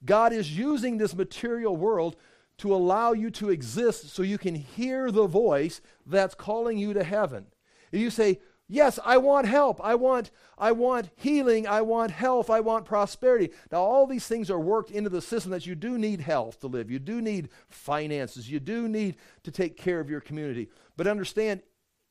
[0.05, 2.17] God is using this material world
[2.59, 7.03] to allow you to exist so you can hear the voice that's calling you to
[7.03, 7.47] heaven.
[7.91, 8.41] If you say,
[8.73, 9.85] Yes, I want help.
[9.85, 11.67] I want, I want healing.
[11.67, 12.49] I want health.
[12.49, 13.51] I want prosperity.
[13.71, 16.69] Now, all these things are worked into the system that you do need health to
[16.69, 16.91] live.
[16.91, 18.51] You do need finances.
[18.51, 20.71] You do need to take care of your community.
[20.97, 21.61] But understand,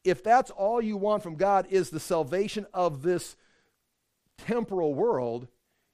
[0.04, 3.36] if that's all you want from God is the salvation of this
[4.38, 5.48] temporal world,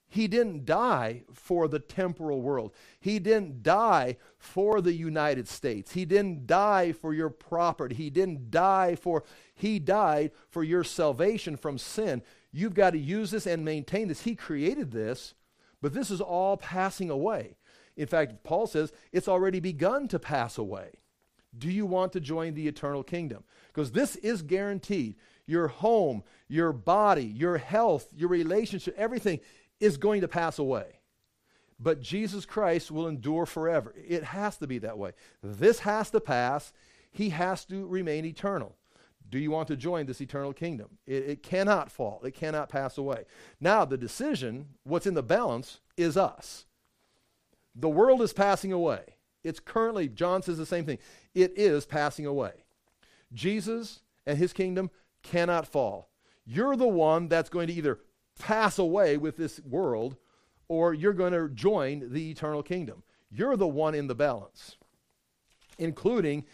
[0.09, 2.73] he didn't die for the temporal world.
[2.99, 5.93] He didn't die for the United States.
[5.93, 7.93] He didn't die for your property.
[7.93, 12.21] He didn't die for, he died for your salvation from sin.
[12.51, 14.21] You've got to use this and maintain this.
[14.21, 15.33] He created this,
[15.81, 17.57] but this is all passing away.
[17.97, 20.91] In fact, Paul says it's already begun to pass away.
[21.57, 23.43] Do you want to join the eternal kingdom?
[23.67, 25.15] Because this is guaranteed.
[25.45, 29.39] Your home, your body, your health, your relationship, everything
[29.79, 30.99] is going to pass away.
[31.79, 33.93] But Jesus Christ will endure forever.
[33.95, 35.11] It has to be that way.
[35.43, 36.73] This has to pass.
[37.11, 38.75] He has to remain eternal.
[39.29, 40.87] Do you want to join this eternal kingdom?
[41.05, 43.25] It, it, cannot fall, it cannot pass away.
[43.59, 46.65] Now, the decision, what's in the balance, is us.
[47.75, 49.01] The world is passing away.
[49.43, 50.99] It's currently, John says the same thing,
[51.35, 52.51] it is passing away.
[53.33, 54.89] Jesus and his kingdom
[55.23, 56.09] cannot fall.
[56.45, 57.99] You're the one that's going to either
[58.37, 60.15] pass away with this world,
[60.67, 63.03] or you're going to join the eternal kingdom.
[63.31, 64.77] You're the one in the balance,
[65.77, 66.45] including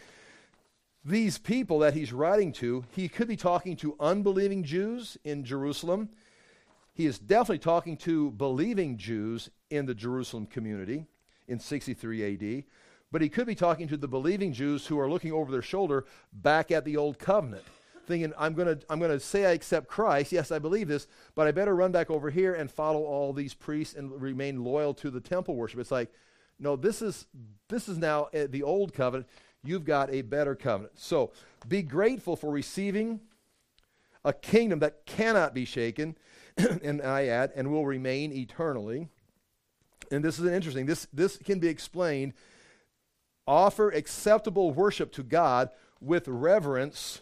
[1.04, 2.84] these people that he's writing to.
[2.92, 6.08] He could be talking to unbelieving Jews in Jerusalem.
[6.94, 11.06] He is definitely talking to believing Jews in the Jerusalem community
[11.48, 12.64] in 63 AD.
[13.12, 16.04] But he could be talking to the believing Jews who are looking over their shoulder
[16.32, 17.64] back at the old covenant
[18.06, 20.32] thinking, I'm going to I'm to say I accept Christ.
[20.32, 23.54] Yes, I believe this, but I better run back over here and follow all these
[23.54, 25.80] priests and remain loyal to the temple worship.
[25.80, 26.12] It's like,
[26.58, 27.26] no, this is
[27.68, 29.28] this is now uh, the old covenant.
[29.64, 30.98] You've got a better covenant.
[30.98, 31.32] So
[31.66, 33.20] be grateful for receiving
[34.24, 36.16] a kingdom that cannot be shaken,
[36.56, 39.08] and I add, and will remain eternally.
[40.10, 40.86] And this is interesting.
[40.86, 42.34] This this can be explained.
[43.46, 47.20] Offer acceptable worship to God with reverence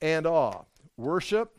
[0.00, 0.64] and awe.
[0.96, 1.58] Worship,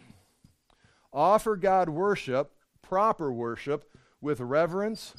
[1.12, 2.51] offer God worship,
[2.82, 3.86] proper worship,
[4.21, 5.15] with reverence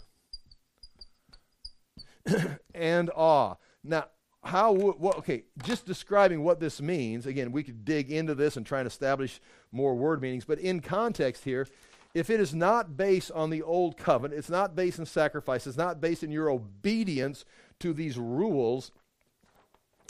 [2.74, 3.56] and awe.
[3.82, 4.06] Now,
[4.44, 8.66] how what, okay just describing what this means again we could dig into this and
[8.66, 11.66] try and establish more word meanings but in context here
[12.12, 15.76] if it is not based on the old covenant it's not based in sacrifice it's
[15.76, 17.44] not based in your obedience
[17.78, 18.90] to these rules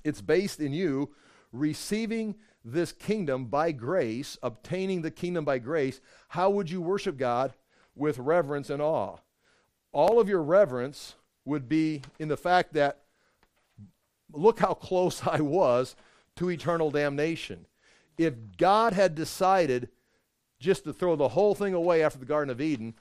[0.03, 1.15] it's based in you
[1.53, 7.53] receiving this kingdom by grace, obtaining the kingdom by grace, how would you worship God?
[7.95, 9.17] With reverence and awe.
[9.93, 13.03] All of your reverence would be in the fact that
[14.33, 15.97] look how close I was
[16.37, 17.67] to eternal damnation.
[18.17, 19.89] If God had decided
[20.61, 22.95] just to throw the whole thing away after the Garden of Eden,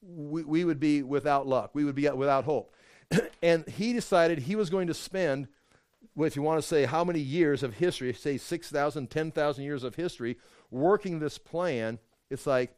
[0.00, 1.70] we, we would be without luck.
[1.74, 2.74] We would be without hope.
[3.42, 5.48] and he decided he was going to spend
[6.16, 9.94] if you want to say how many years of history, say 6,000, 10,000 years of
[9.94, 10.36] history,
[10.70, 11.98] working this plan,
[12.30, 12.74] it's like,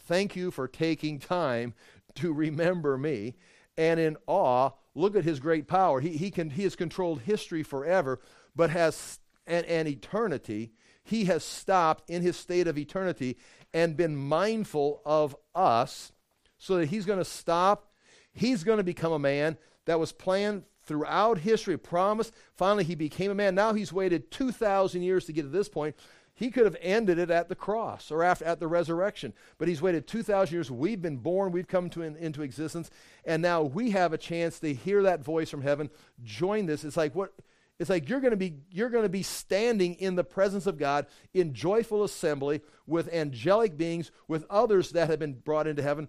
[0.00, 1.74] thank you for taking time
[2.16, 3.36] to remember me.
[3.76, 6.00] And in awe, look at his great power.
[6.00, 8.20] He, he, can, he has controlled history forever,
[8.56, 10.72] but has an, an eternity.
[11.02, 13.36] He has stopped in his state of eternity
[13.72, 16.12] and been mindful of us
[16.58, 17.92] so that he's going to stop.
[18.32, 22.32] He's going to become a man that was planned throughout history, promised.
[22.54, 23.54] Finally, he became a man.
[23.54, 25.96] Now he's waited 2,000 years to get to this point.
[26.34, 29.82] He could have ended it at the cross or after, at the resurrection, but he's
[29.82, 30.70] waited 2,000 years.
[30.70, 32.90] We've been born, we've come to in, into existence,
[33.26, 35.90] and now we have a chance to hear that voice from heaven.
[36.24, 36.82] Join this.
[36.82, 37.32] It's like what
[37.78, 40.78] it's like you're going to be you're going to be standing in the presence of
[40.78, 46.08] God in joyful assembly with angelic beings, with others that have been brought into heaven,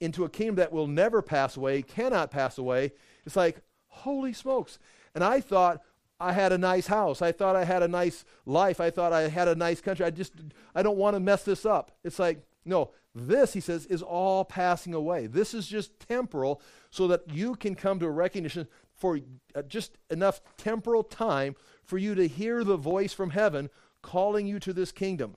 [0.00, 2.92] into a kingdom that will never pass away, cannot pass away.
[3.26, 4.78] It's like Holy smokes.
[5.14, 5.82] And I thought
[6.20, 7.22] I had a nice house.
[7.22, 8.80] I thought I had a nice life.
[8.80, 10.04] I thought I had a nice country.
[10.04, 10.32] I just,
[10.74, 11.92] I don't want to mess this up.
[12.02, 15.26] It's like, no, this, he says, is all passing away.
[15.26, 16.60] This is just temporal
[16.90, 19.20] so that you can come to a recognition for
[19.54, 23.70] uh, just enough temporal time for you to hear the voice from heaven
[24.02, 25.36] calling you to this kingdom.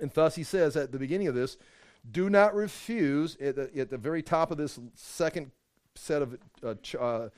[0.00, 1.58] And thus he says at the beginning of this,
[2.10, 5.50] do not refuse, at the, at the very top of this second
[5.94, 7.28] set of uh, ch- uh,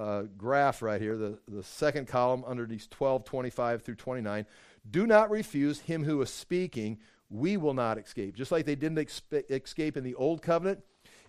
[0.00, 4.46] uh, graph right here, the, the second column under these 12, 25 through 29,
[4.90, 6.98] do not refuse him who is speaking.
[7.28, 8.34] We will not escape.
[8.34, 9.10] Just like they didn't
[9.50, 10.82] escape in the old covenant,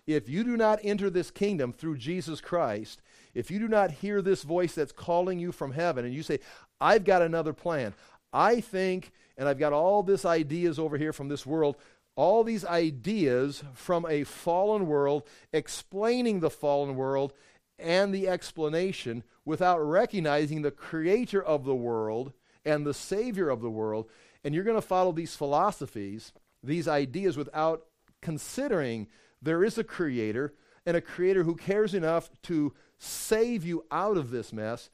[0.06, 3.02] if you do not enter this kingdom through Jesus Christ,
[3.34, 6.40] if you do not hear this voice that's calling you from heaven and you say,
[6.80, 7.92] I've got another plan,
[8.32, 11.76] I think, and I've got all these ideas over here from this world,
[12.16, 17.32] all these ideas from a fallen world, explaining the fallen world
[17.78, 22.32] and the explanation without recognizing the creator of the world
[22.64, 24.08] and the savior of the world.
[24.44, 27.86] And you're going to follow these philosophies, these ideas, without
[28.20, 29.08] considering
[29.40, 30.54] there is a creator
[30.86, 34.90] and a creator who cares enough to save you out of this mess.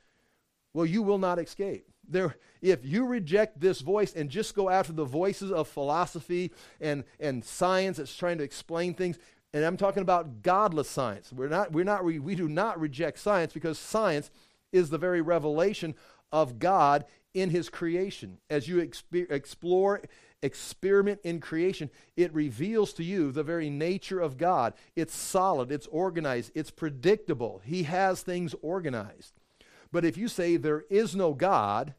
[0.73, 4.93] Well, you will not escape there, if you reject this voice and just go after
[4.93, 9.19] the voices of philosophy and, and science that's trying to explain things,
[9.53, 11.33] and I'm talking about godless science.
[11.33, 14.31] We're not, we're not, we, we do not reject science because science
[14.73, 15.95] is the very revelation
[16.31, 18.39] of God in His creation.
[18.51, 20.03] As you exp- explore,
[20.43, 24.75] experiment in creation, it reveals to you the very nature of God.
[24.95, 27.63] It's solid, it's organized, it's predictable.
[27.65, 29.33] He has things organized.
[29.91, 31.95] But if you say there is no God,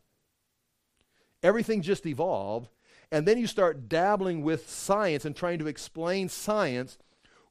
[1.41, 2.69] everything just evolved,
[3.11, 6.99] and then you start dabbling with science and trying to explain science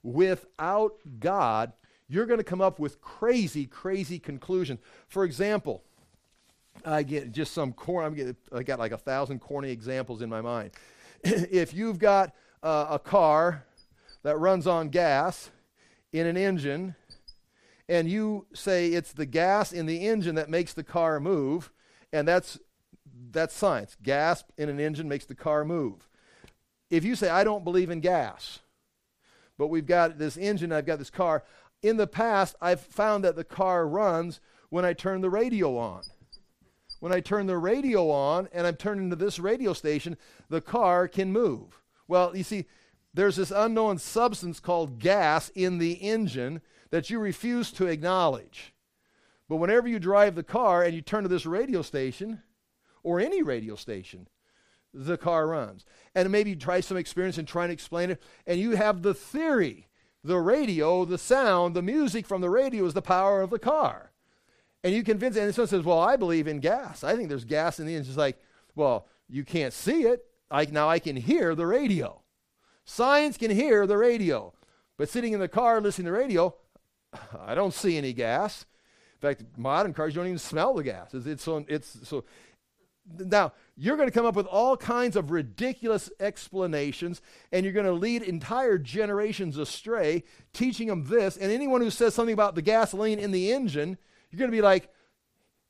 [0.03, 1.73] without God,
[2.09, 4.81] you're going to come up with crazy, crazy conclusions.
[5.09, 5.83] For example,
[6.85, 8.07] I get just some corn.
[8.07, 10.71] I'm getting, I got like a thousand corny examples in my mind.
[11.25, 13.65] if you've got uh, a car
[14.23, 15.51] that runs on gas
[16.13, 16.95] in an engine
[17.89, 21.71] and you say it's the gas in the engine that makes the car move,
[22.13, 22.59] and that's
[23.31, 23.97] that's science.
[24.03, 26.07] Gas in an engine makes the car move.
[26.91, 28.61] If you say I don't believe in gas,
[29.59, 31.45] but we've got this engine, I've got this car,
[31.83, 34.41] in the past I've found that the car runs
[34.71, 36.03] when I turn the radio on.
[37.01, 40.17] When I turn the radio on and I'm turning to this radio station,
[40.49, 41.83] the car can move.
[42.09, 42.65] Well, you see,
[43.15, 48.73] there's this unknown substance called gas in the engine that you refuse to acknowledge.
[49.49, 52.43] But whenever you drive the car and you turn to this radio station,
[53.03, 54.29] or any radio station,
[54.93, 55.85] the car runs.
[56.15, 59.15] And maybe you try some experience in trying to explain it, and you have the
[59.15, 59.89] theory
[60.25, 64.11] the radio, the sound, the music from the radio is the power of the car.
[64.85, 67.03] And you convince, and someone says, Well, I believe in gas.
[67.03, 68.11] I think there's gas in the engine.
[68.11, 68.39] It's like,
[68.75, 70.25] Well, you can't see it.
[70.51, 72.21] I, now I can hear the radio.
[72.85, 74.53] Science can hear the radio.
[74.97, 76.55] But sitting in the car listening to the radio,
[77.41, 78.67] I don't see any gas.
[79.21, 81.13] In fact, modern cars, you don't even smell the gas.
[81.13, 82.25] It's, it's, so, it's so.
[83.17, 87.87] Now, you're going to come up with all kinds of ridiculous explanations, and you're going
[87.87, 91.37] to lead entire generations astray, teaching them this.
[91.37, 93.97] And anyone who says something about the gasoline in the engine,
[94.31, 94.91] you're going to be like,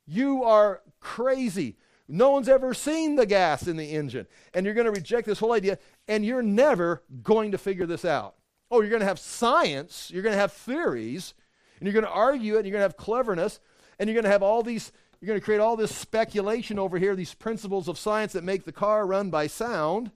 [0.05, 1.77] you are crazy.
[2.07, 4.25] No one's ever seen the gas in the engine.
[4.53, 5.77] And you're going to reject this whole idea,
[6.07, 8.35] and you're never going to figure this out.
[8.71, 11.33] Oh, you're going to have science, you're going to have theories,
[11.79, 13.59] and you're going to argue it, and you're going to have cleverness,
[13.99, 16.97] and you're going to have all these, you're going to create all this speculation over
[16.97, 20.11] here, these principles of science that make the car run by sound.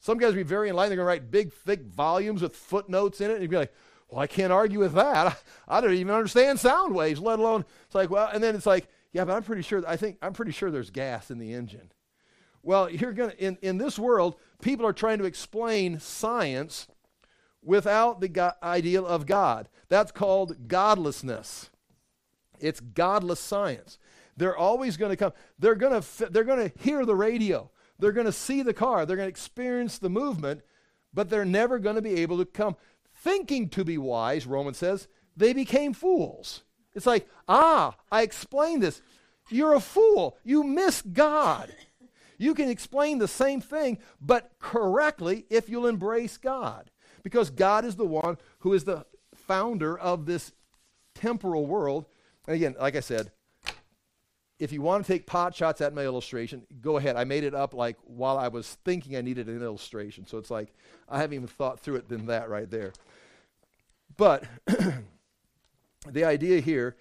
[0.00, 0.90] Some guys will be very enlightened.
[0.90, 3.72] They're going to write big, thick volumes with footnotes in it, and you'd be like,
[4.10, 5.26] well, I can't argue with that.
[5.26, 5.36] I,
[5.78, 8.88] I don't even understand sound waves, let alone, it's like, well, and then it's like,
[9.12, 11.92] yeah, but I'm pretty sure, I think, I'm pretty sure there's gas in the engine.
[12.62, 16.86] Well, you're going to, in, in this world, people are trying to explain science
[17.62, 19.68] without the go- idea of God.
[19.88, 21.70] That's called godlessness.
[22.60, 23.98] It's godless science.
[24.36, 25.32] They're always going to come.
[25.58, 27.70] They're going to they're going to hear the radio.
[27.98, 29.06] They're going to see the car.
[29.06, 30.62] They're going to experience the movement,
[31.12, 32.76] but they're never going to be able to come
[33.14, 35.06] thinking to be wise, Romans says,
[35.36, 36.62] they became fools.
[36.94, 39.00] It's like, "Ah, I explained this.
[39.50, 40.36] You're a fool.
[40.44, 41.74] You miss God."
[42.38, 46.90] You can explain the same thing, but correctly if you'll embrace God
[47.22, 50.52] because God is the one who is the founder of this
[51.14, 52.06] temporal world.
[52.48, 53.30] And again, like I said,
[54.62, 57.16] if you want to take pot shots at my illustration, go ahead.
[57.16, 60.24] I made it up like while I was thinking I needed an illustration.
[60.24, 60.72] So it's like
[61.08, 62.92] I haven't even thought through it than that right there.
[64.16, 64.44] But
[66.08, 66.94] the idea here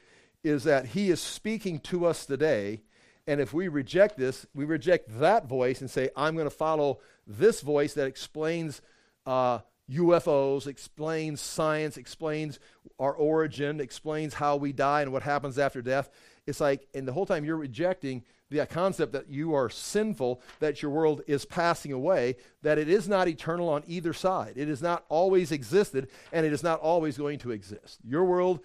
[0.44, 2.82] is that He is speaking to us today.
[3.28, 7.00] And if we reject this, we reject that voice and say, I'm going to follow
[7.28, 8.82] this voice that explains
[9.28, 9.60] uh,
[9.92, 12.60] UFOs, explains science, explains
[13.00, 16.10] our origin, explains how we die and what happens after death.
[16.48, 20.82] It's like, and the whole time you're rejecting the concept that you are sinful, that
[20.82, 24.54] your world is passing away, that it is not eternal on either side.
[24.58, 28.00] It has not always existed, and it is not always going to exist.
[28.04, 28.60] Your world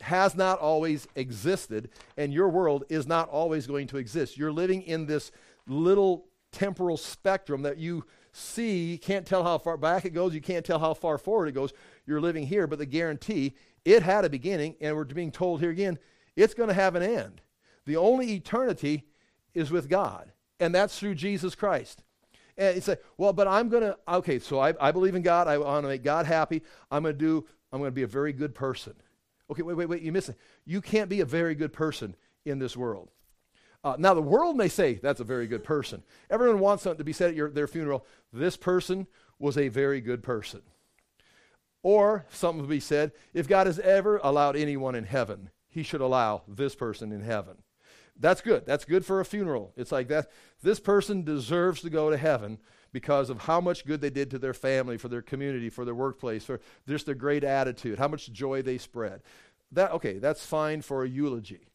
[0.00, 4.38] has not always existed, and your world is not always going to exist.
[4.38, 5.32] You're living in this
[5.66, 8.92] little temporal spectrum that you see.
[8.92, 11.52] You can't tell how far back it goes, you can't tell how far forward it
[11.52, 11.72] goes.
[12.06, 13.54] You're living here, but the guarantee
[13.84, 15.98] it had a beginning, and we're being told here again,
[16.36, 17.40] it's going to have an end.
[17.84, 19.04] The only eternity
[19.54, 22.02] is with God, and that's through Jesus Christ.
[22.56, 25.48] And it's like, well, but I'm going to, okay, so I, I believe in God.
[25.48, 26.62] I want to make God happy.
[26.90, 28.94] I'm going to do, I'm going to be a very good person.
[29.50, 30.36] Okay, wait, wait, wait, you miss it.
[30.64, 32.14] You can't be a very good person
[32.44, 33.10] in this world.
[33.84, 36.02] Uh, now, the world may say that's a very good person.
[36.30, 38.06] Everyone wants something to be said at your, their funeral.
[38.32, 39.06] This person
[39.38, 40.62] was a very good person.
[41.82, 46.02] Or something to be said if God has ever allowed anyone in heaven, he should
[46.02, 47.56] allow this person in heaven.
[48.18, 48.66] That's good.
[48.66, 49.72] That's good for a funeral.
[49.74, 50.30] It's like that.
[50.62, 52.58] This person deserves to go to heaven
[52.92, 55.94] because of how much good they did to their family, for their community, for their
[55.94, 59.22] workplace, for just their great attitude, how much joy they spread.
[59.72, 61.68] That okay, that's fine for a eulogy.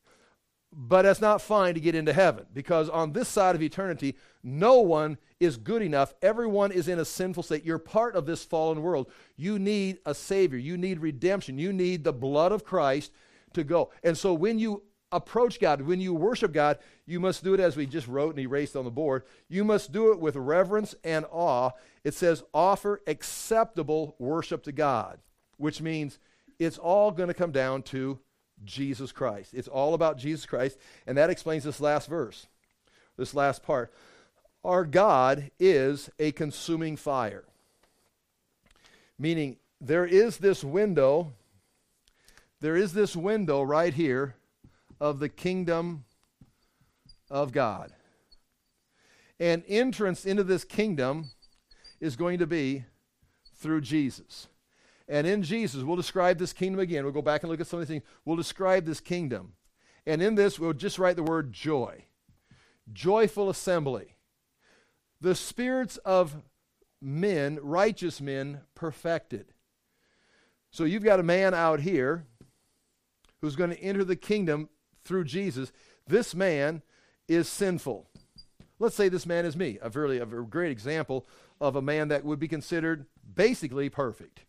[0.71, 4.79] But that's not fine to get into heaven because on this side of eternity, no
[4.79, 6.13] one is good enough.
[6.21, 7.63] Everyone is in a sinful state.
[7.63, 9.09] You're part of this fallen world.
[9.37, 10.59] You need a Savior.
[10.59, 11.57] You need redemption.
[11.57, 13.11] You need the blood of Christ
[13.53, 13.91] to go.
[14.03, 17.77] And so when you approach God, when you worship God, you must do it as
[17.77, 19.23] we just wrote and erased on the board.
[19.47, 21.71] You must do it with reverence and awe.
[22.03, 25.19] It says, offer acceptable worship to God,
[25.57, 26.19] which means
[26.59, 28.19] it's all going to come down to
[28.65, 29.53] Jesus Christ.
[29.53, 30.77] It's all about Jesus Christ.
[31.05, 32.47] And that explains this last verse,
[33.17, 33.93] this last part.
[34.63, 37.45] Our God is a consuming fire.
[39.17, 41.33] Meaning, there is this window,
[42.59, 44.35] there is this window right here
[44.99, 46.05] of the kingdom
[47.29, 47.91] of God.
[49.39, 51.29] And entrance into this kingdom
[51.99, 52.85] is going to be
[53.55, 54.47] through Jesus.
[55.07, 57.03] And in Jesus, we'll describe this kingdom again.
[57.03, 58.03] We'll go back and look at some of these things.
[58.25, 59.53] We'll describe this kingdom.
[60.05, 62.05] And in this, we'll just write the word joy.
[62.91, 64.15] Joyful assembly.
[65.21, 66.37] The spirits of
[67.01, 69.53] men, righteous men, perfected.
[70.71, 72.25] So you've got a man out here
[73.41, 74.69] who's going to enter the kingdom
[75.03, 75.71] through Jesus,
[76.07, 76.81] this man
[77.27, 78.09] is sinful.
[78.79, 81.25] Let's say this man is me, a really a great example
[81.59, 84.41] of a man that would be considered basically perfect.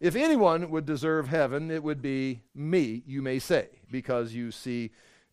[0.00, 4.90] If anyone would deserve heaven, it would be me, you may say, because you see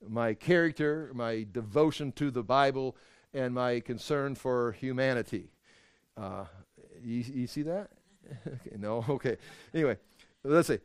[0.07, 2.95] my character, my devotion to the Bible,
[3.33, 5.51] and my concern for humanity.
[6.15, 6.45] Uh,
[7.03, 7.89] you, you see that?
[8.47, 9.03] okay, no?
[9.09, 9.37] Okay.
[9.73, 9.97] Anyway,
[10.43, 10.79] let's see.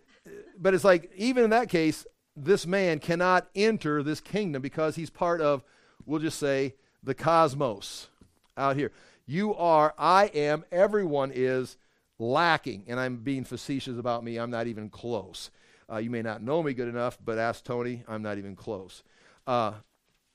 [0.58, 2.06] But it's like, even in that case,
[2.36, 5.64] this man cannot enter this kingdom because he's part of,
[6.04, 8.08] we'll just say, the cosmos
[8.56, 8.92] out here.
[9.26, 11.76] You are, I am, everyone is
[12.18, 12.84] lacking.
[12.88, 14.38] And I'm being facetious about me.
[14.38, 15.50] I'm not even close.
[15.90, 19.02] Uh, you may not know me good enough, but ask Tony, I'm not even close.
[19.46, 19.72] Uh,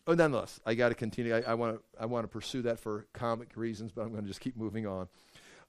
[0.06, 1.36] but nonetheless, I got to continue.
[1.36, 4.28] I want to I want to pursue that for comic reasons, but I'm going to
[4.28, 5.08] just keep moving on.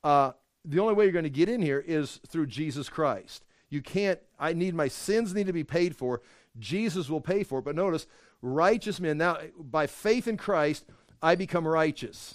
[0.03, 0.33] Uh,
[0.65, 3.45] the only way you're going to get in here is through Jesus Christ.
[3.73, 6.21] You can't, I need my sins need to be paid for.
[6.59, 7.65] Jesus will pay for it.
[7.65, 8.07] But notice,
[8.43, 10.85] righteous men, now by faith in Christ,
[11.23, 12.35] I become righteous,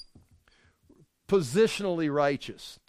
[1.29, 2.79] positionally righteous.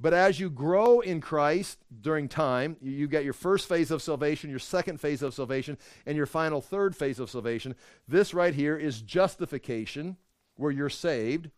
[0.00, 4.50] But as you grow in Christ during time, you, get your first phase of salvation,
[4.50, 7.76] your second phase of salvation, and your final third phase of salvation.
[8.08, 10.16] This right here is justification,
[10.56, 11.48] where you're saved.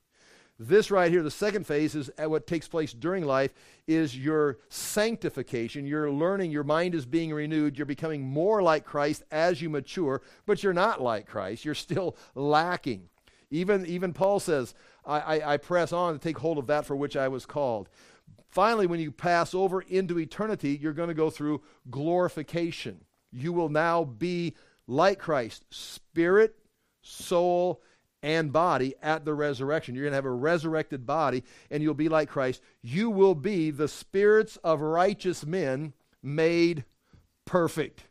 [0.59, 3.53] This right here, the second phase, is uh, what takes place during life,
[3.87, 5.87] is your sanctification.
[5.87, 7.77] You're learning, your mind is being renewed.
[7.77, 11.65] You're becoming more like Christ as you mature, but you're not like Christ.
[11.65, 13.09] You're still lacking.
[13.51, 16.97] Even, even Paul says, I, I, I press on to take hold of that for
[16.97, 17.91] which I was called.
[18.49, 23.05] Finally, when you pass over into eternity, you're going to go through glorification.
[23.31, 24.55] You will now be
[24.87, 26.57] like Christ, spirit,
[27.03, 27.83] soul,
[28.27, 29.95] and body at the resurrection.
[29.95, 32.61] You're going to have a resurrected body, and you'll be like Christ.
[32.83, 35.93] You will be the spirits of righteous men
[36.25, 36.85] made
[37.45, 38.03] perfect.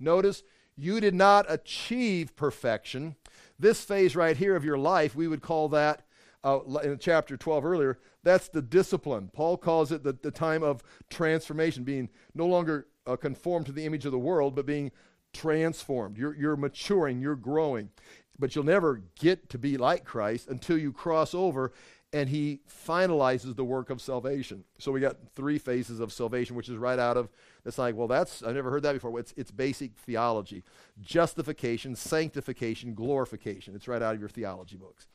[0.00, 0.44] Notice,
[0.78, 3.16] you did not achieve perfection.
[3.58, 6.06] This phase right here of your life, we would call that,
[6.42, 9.28] uh, in chapter 12 earlier, that's the discipline.
[9.30, 13.84] Paul calls it the, the time of transformation, being no longer uh, conformed to the
[13.84, 14.90] image of the world, but being
[15.34, 16.16] transformed.
[16.16, 17.90] You're, you're maturing, you're growing.
[18.38, 21.72] But you'll never get to be like Christ until you cross over
[22.12, 24.62] and he finalizes the work of salvation.
[24.78, 27.28] So we got three phases of salvation, which is right out of
[27.64, 29.18] it's like, well, that's I've never heard that before.
[29.18, 30.62] It's it's basic theology.
[31.00, 33.74] Justification, sanctification, glorification.
[33.74, 35.08] It's right out of your theology books.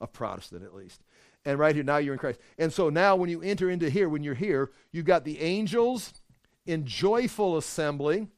[0.00, 1.02] Of Protestant at least.
[1.44, 2.40] And right here, now you're in Christ.
[2.58, 6.14] And so now when you enter into here, when you're here, you've got the angels
[6.66, 8.28] in joyful assembly.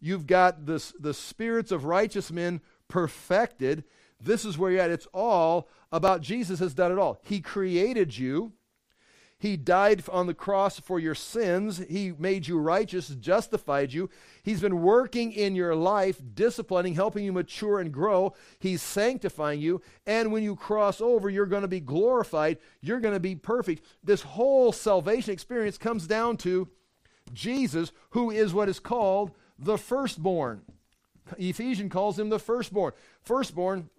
[0.00, 2.60] You've got this, the spirits of righteous men
[2.90, 3.84] perfected.
[4.20, 4.90] This is where you're at.
[4.90, 7.20] It's all about Jesus has done it all.
[7.22, 8.52] He created you.
[9.38, 11.78] He died on the cross for your sins.
[11.88, 14.10] He made you righteous, justified you.
[14.42, 18.34] He's been working in your life, disciplining, helping you mature and grow.
[18.58, 19.80] He's sanctifying you.
[20.06, 22.58] And when you cross over, you're going to be glorified.
[22.82, 23.86] You're going to be perfect.
[24.04, 26.68] This whole salvation experience comes down to
[27.32, 30.60] Jesus, who is what is called the firstborn.
[31.38, 32.92] Ephesians calls him the firstborn.
[33.22, 33.90] Firstborn,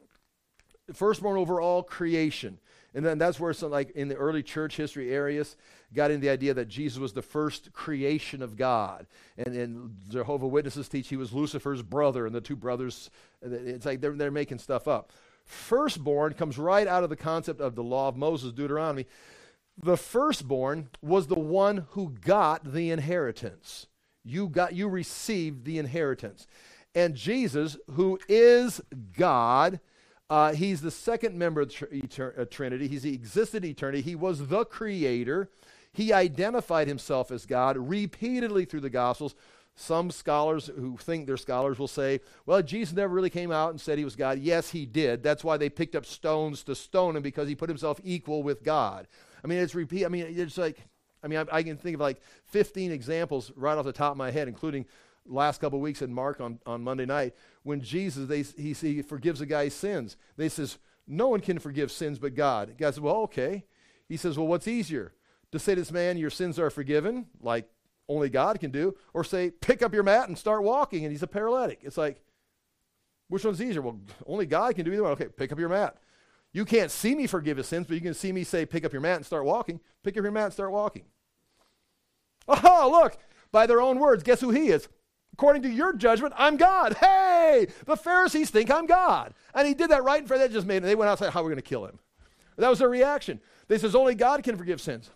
[0.94, 2.60] firstborn over all creation.
[2.94, 5.56] And then that's where some, like in the early church history Arius
[5.94, 9.08] got in the idea that Jesus was the first creation of God.
[9.38, 13.10] And, and Jehovah Witnesses teach he was Lucifer's brother, and the two brothers,
[13.42, 15.14] it's like they're, they're making stuff up.
[15.46, 19.06] Firstborn comes right out of the concept of the law of Moses, Deuteronomy.
[19.82, 23.88] The firstborn was the one who got the inheritance.
[24.24, 26.46] You got you received the inheritance.
[26.94, 28.82] And Jesus, who is
[29.18, 29.80] God,
[30.30, 32.88] uh, he's the second member of the tr- uh, Trinity.
[32.88, 34.02] He's existed eternity.
[34.02, 35.50] He was the creator.
[35.94, 39.36] He identified himself as God repeatedly through the Gospels.
[39.76, 43.80] Some scholars who think they're scholars will say, well, Jesus never really came out and
[43.80, 44.40] said he was God.
[44.40, 45.24] Yes, he did.
[45.24, 48.64] That's why they picked up stones to stone him because he put himself equal with
[48.64, 49.08] God.
[49.44, 50.06] I mean, it's repeat.
[50.06, 50.78] I mean, it's like,
[51.24, 54.18] I mean, I, I can think of like 15 examples right off the top of
[54.18, 54.86] my head, including
[55.26, 59.02] last couple of weeks in Mark on, on Monday night, when Jesus, they, he, he
[59.02, 60.18] forgives a guy's sins.
[60.38, 62.70] They says, no one can forgive sins but God.
[62.70, 63.66] The guy says, well, okay.
[64.08, 65.14] He says, well, what's easier?
[65.52, 67.70] To say to this man, your sins are forgiven, like
[68.08, 71.24] only God can do, or say, pick up your mat and start walking, and he's
[71.24, 71.80] a paralytic.
[71.84, 72.22] It's like,
[73.28, 73.82] which one's easier?
[73.82, 75.14] Well, only God can do either one.
[75.14, 75.98] Okay, pick up your mat.
[76.54, 78.92] You can't see me forgive his sins, but you can see me say, pick up
[78.92, 79.80] your mat and start walking.
[80.04, 81.04] Pick up your mat and start walking.
[82.48, 83.18] Oh, look,
[83.52, 84.90] by their own words, guess who he is?
[85.34, 86.98] According to your judgment, I'm God.
[86.98, 89.34] Hey, the Pharisees think I'm God.
[89.54, 90.82] And he did that right in front of that just made it.
[90.82, 92.00] They went outside, how are we going to kill him?
[92.58, 93.40] That was their reaction.
[93.68, 95.10] They says, only God can forgive sins.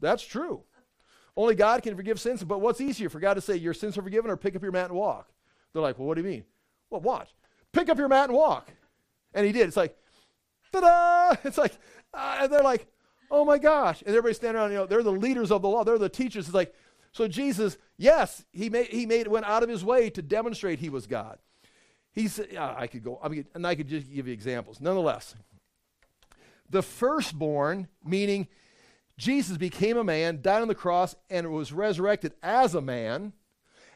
[0.00, 0.62] That's true.
[1.36, 2.44] Only God can forgive sins.
[2.44, 4.72] But what's easier for God to say, your sins are forgiven or pick up your
[4.72, 5.30] mat and walk?
[5.72, 6.44] They're like, well, what do you mean?
[6.90, 7.28] Well, watch.
[7.72, 8.70] Pick up your mat and walk.
[9.34, 9.66] And he did.
[9.66, 9.96] It's like,
[10.72, 11.36] ta-da!
[11.44, 11.72] It's like,
[12.14, 12.86] uh, and they're like,
[13.30, 14.00] oh my gosh.
[14.00, 15.84] And everybody standing around, you know, they're the leaders of the law.
[15.84, 16.46] They're the teachers.
[16.46, 16.74] It's like,
[17.16, 20.90] so Jesus, yes, he made he made went out of his way to demonstrate he
[20.90, 21.38] was God.
[22.12, 24.82] He's uh, I could go I mean and I could just give you examples.
[24.82, 25.34] Nonetheless,
[26.68, 28.48] the firstborn, meaning
[29.16, 33.32] Jesus became a man, died on the cross, and was resurrected as a man.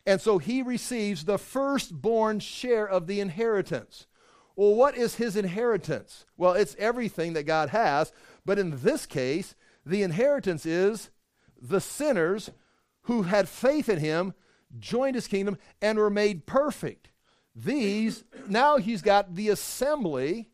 [0.07, 4.07] And so he receives the firstborn share of the inheritance.
[4.57, 6.25] Well, what is his inheritance?
[6.39, 8.15] Well, it's everything that God has,
[8.47, 9.55] but in this case,
[9.85, 11.11] the inheritance is
[11.61, 12.51] the sinners
[13.03, 14.35] who had faith in him,
[14.79, 17.11] joined his kingdom, and were made perfect.
[17.55, 20.49] These, now he's got the assembly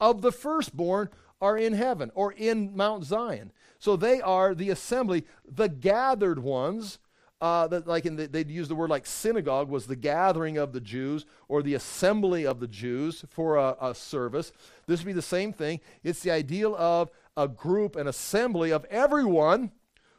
[0.00, 1.08] of the firstborn
[1.40, 3.52] are in heaven or in Mount Zion.
[3.78, 6.98] So they are the assembly, the gathered ones.
[7.38, 10.80] Uh, that like the, they'd use the word like synagogue was the gathering of the
[10.80, 14.52] Jews or the assembly of the Jews for a, a service.
[14.86, 15.80] This would be the same thing.
[16.02, 19.70] It's the ideal of a group, an assembly of everyone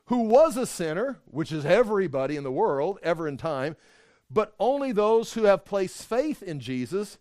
[0.07, 3.75] who was a sinner, which is everybody in the world, ever in time,
[4.29, 7.17] but only those who have placed faith in Jesus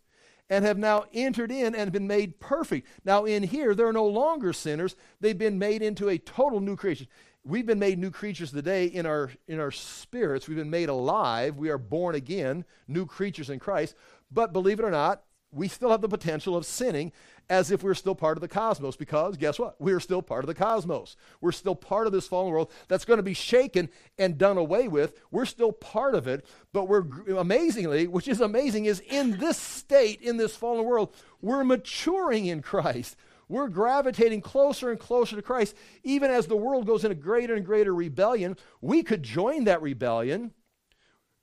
[0.49, 2.87] and have now entered in and been made perfect.
[3.05, 4.95] Now, in here, they're no longer sinners.
[5.21, 7.09] They've been made into a total new creation.
[7.45, 10.47] We've been made new creatures today in our, in our spirits.
[10.47, 11.57] We've been made alive.
[11.57, 13.97] We are born again, new creatures in Christ.
[14.31, 15.23] But believe it or not,
[15.53, 17.13] we still have the potential of sinning
[17.49, 19.81] as if we're still part of the cosmos because guess what?
[19.81, 21.17] We're still part of the cosmos.
[21.41, 23.89] We're still part of this fallen world that's going to be shaken
[24.19, 25.21] and done away with.
[25.31, 30.21] We're still part of it, but we're amazingly, which is amazing, is in this state,
[30.21, 33.17] in this fallen world, we're maturing in Christ.
[33.49, 35.77] We're gravitating closer and closer to Christ.
[36.03, 40.53] Even as the world goes into greater and greater rebellion, we could join that rebellion,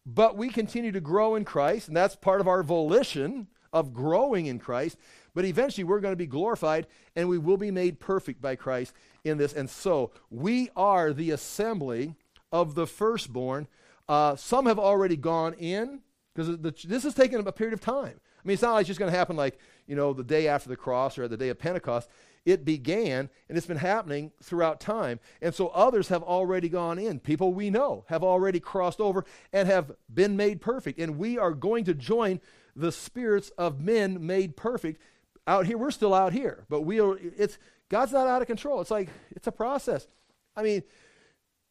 [0.06, 4.46] but we continue to grow in Christ, and that's part of our volition of growing
[4.46, 4.98] in Christ.
[5.34, 8.94] But eventually we're going to be glorified and we will be made perfect by Christ
[9.24, 9.54] in this.
[9.54, 12.16] And so we are the assembly
[12.52, 13.68] of the firstborn
[14.08, 16.02] Uh, some have already gone in
[16.36, 18.20] because this has taken a period of time.
[18.20, 19.58] I mean, it's not like it's just going to happen like,
[19.88, 22.10] you know, the day after the cross or the day of Pentecost.
[22.46, 25.22] It began and it's been happening throughout time.
[25.42, 27.22] And so others have already gone in.
[27.22, 29.24] People we know have already crossed over
[29.54, 31.00] and have been made perfect.
[31.00, 32.42] And we are going to join
[32.76, 35.02] the spirits of men made perfect
[35.48, 35.78] out here.
[35.78, 37.58] We're still out here, but we are, it's,
[37.90, 38.82] God's not out of control.
[38.82, 40.08] It's like, it's a process.
[40.56, 40.84] I mean,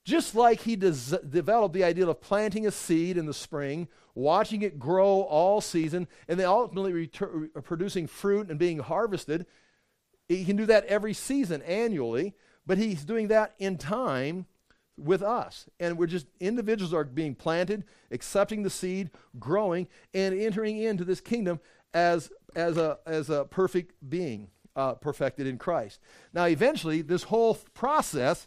[0.04, 4.62] just like he des- developed the idea of planting a seed in the spring, watching
[4.62, 9.46] it grow all season, and then ultimately retur- producing fruit and being harvested,
[10.28, 12.34] he can do that every season annually,
[12.66, 14.46] but he's doing that in time
[14.96, 15.68] with us.
[15.80, 21.20] And we're just, individuals are being planted, accepting the seed, growing, and entering into this
[21.20, 21.60] kingdom
[21.94, 26.00] as, as, a, as a perfect being, uh, perfected in Christ.
[26.32, 28.46] Now, eventually, this whole process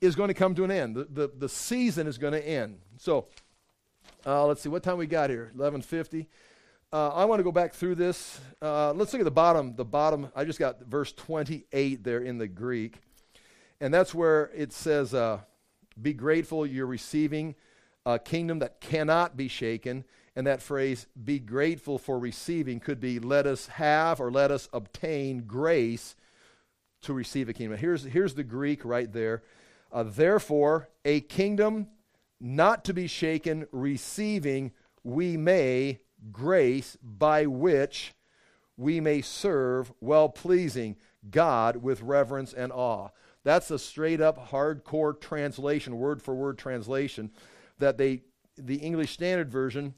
[0.00, 0.96] is going to come to an end.
[0.96, 2.78] The, the, the season is going to end.
[2.98, 3.26] So,
[4.26, 5.50] uh, let's see, what time we got here?
[5.54, 6.28] 1150.
[6.92, 8.38] Uh, I want to go back through this.
[8.60, 9.74] Uh, let's look at the bottom.
[9.76, 12.98] The bottom, I just got verse 28 there in the Greek.
[13.80, 15.40] And that's where it says, uh,
[16.00, 17.54] Be grateful you're receiving
[18.04, 20.04] a kingdom that cannot be shaken.
[20.34, 24.68] And that phrase, be grateful for receiving, could be let us have or let us
[24.72, 26.16] obtain grace
[27.02, 27.78] to receive a kingdom.
[27.78, 29.42] Here's, here's the Greek right there.
[29.92, 31.88] Uh, Therefore, a kingdom
[32.40, 34.72] not to be shaken, receiving,
[35.04, 38.14] we may grace by which
[38.76, 40.96] we may serve well pleasing
[41.30, 43.08] God with reverence and awe.
[43.44, 47.30] That's a straight up hardcore translation, word for word translation
[47.78, 48.22] that they
[48.56, 49.94] the English Standard Version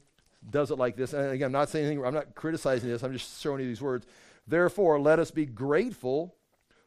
[0.49, 1.13] does it like this.
[1.13, 3.81] And again, I'm not saying anything, I'm not criticizing this, I'm just showing you these
[3.81, 4.05] words.
[4.47, 6.35] Therefore, let us be grateful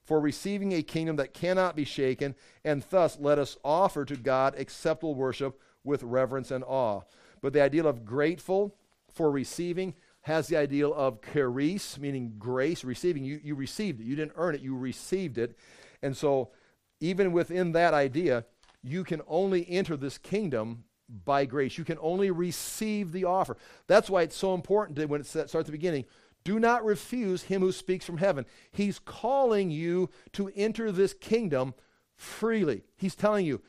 [0.04, 2.34] for receiving a kingdom that cannot be shaken,
[2.64, 7.02] and thus let us offer to God acceptable worship with reverence and awe.
[7.42, 8.74] But the idea of grateful
[9.12, 13.24] for receiving has the ideal of charis, meaning grace, receiving.
[13.24, 14.04] You, you received it.
[14.04, 15.56] You didn't earn it, you received it.
[16.02, 16.50] And so,
[17.00, 18.44] even within that idea,
[18.82, 20.84] you can only enter this kingdom
[21.24, 21.78] by grace.
[21.78, 23.56] You can only receive the offer.
[23.86, 26.04] That's why it's so important that when it starts at the beginning
[26.44, 28.46] do not refuse him who speaks from heaven.
[28.70, 31.74] He's calling you to enter this kingdom
[32.16, 32.84] freely.
[32.96, 33.60] He's telling you,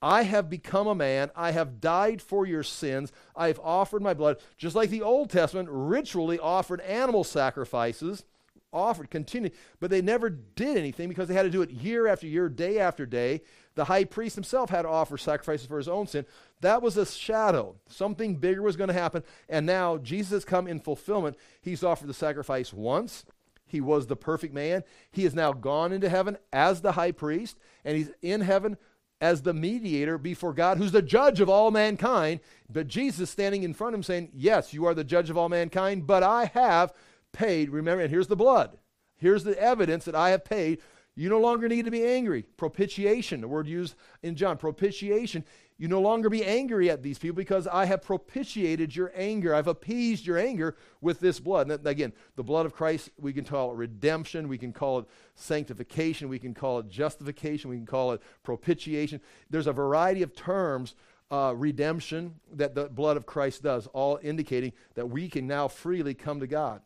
[0.00, 1.30] I have become a man.
[1.36, 3.12] I have died for your sins.
[3.36, 4.38] I have offered my blood.
[4.56, 8.24] Just like the Old Testament ritually offered animal sacrifices,
[8.72, 12.26] offered, continued, but they never did anything because they had to do it year after
[12.26, 13.42] year, day after day.
[13.74, 16.26] The high priest himself had to offer sacrifices for his own sin.
[16.60, 17.76] That was a shadow.
[17.88, 19.22] Something bigger was going to happen.
[19.48, 21.36] And now Jesus has come in fulfillment.
[21.62, 23.24] He's offered the sacrifice once.
[23.68, 24.82] He was the perfect man.
[25.12, 28.78] He has now gone into heaven as the high priest, and he's in heaven
[29.20, 32.40] as the mediator before God, who's the judge of all mankind.
[32.70, 35.48] But Jesus standing in front of him saying, Yes, you are the judge of all
[35.48, 36.92] mankind, but I have
[37.32, 37.70] paid.
[37.70, 38.78] Remember, and here's the blood.
[39.16, 40.80] Here's the evidence that I have paid.
[41.14, 42.42] You no longer need to be angry.
[42.42, 45.44] Propitiation, the word used in John, propitiation
[45.80, 49.54] you no longer be angry at these people because I have propitiated your anger.
[49.54, 51.70] I've appeased your anger with this blood.
[51.70, 55.06] And again, the blood of Christ, we can call it redemption, we can call it
[55.36, 59.20] sanctification, we can call it justification, we can call it propitiation.
[59.50, 60.96] There's a variety of terms,
[61.30, 66.12] uh, redemption, that the blood of Christ does, all indicating that we can now freely
[66.12, 66.80] come to God.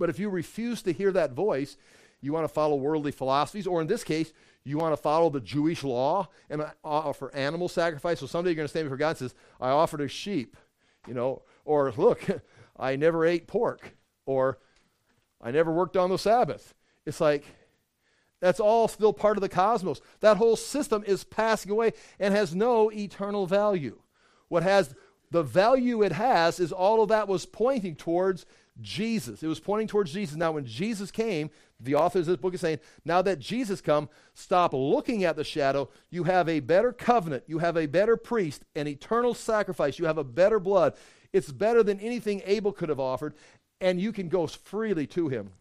[0.00, 1.76] But if you refuse to hear that voice,
[2.22, 4.32] you want to follow worldly philosophies, or in this case,
[4.64, 8.18] you want to follow the Jewish law and offer animal sacrifice.
[8.18, 10.56] So someday you're going to stand before God and says, I offered a sheep,
[11.06, 12.26] you know, or look,
[12.78, 13.94] I never ate pork,
[14.24, 14.58] or
[15.40, 16.74] I never worked on the Sabbath.
[17.04, 17.44] It's like,
[18.40, 20.00] that's all still part of the cosmos.
[20.20, 24.00] That whole system is passing away and has no eternal value.
[24.48, 24.94] What has
[25.30, 28.46] the value it has is all of that was pointing towards
[28.80, 29.42] Jesus.
[29.42, 30.36] It was pointing towards Jesus.
[30.36, 34.08] Now, when Jesus came, the author of this book is saying, now that Jesus come,
[34.34, 35.88] stop looking at the shadow.
[36.10, 37.44] You have a better covenant.
[37.46, 39.98] You have a better priest, an eternal sacrifice.
[39.98, 40.94] You have a better blood.
[41.32, 43.34] It's better than anything Abel could have offered,
[43.80, 45.52] and you can go freely to him.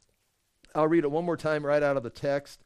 [0.73, 2.63] I'll read it one more time right out of the text.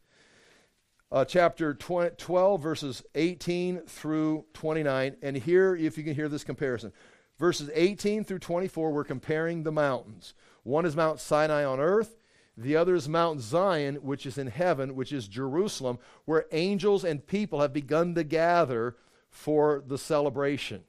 [1.14, 5.16] Uh, chapter 20, 12, verses 18 through 29.
[5.22, 6.92] And here, if you can hear this comparison,
[7.38, 10.34] verses 18 through 24, we're comparing the mountains.
[10.64, 12.18] One is Mount Sinai on earth,
[12.58, 17.26] the other is Mount Zion, which is in heaven, which is Jerusalem, where angels and
[17.28, 18.96] people have begun to gather
[19.30, 20.82] for the celebration.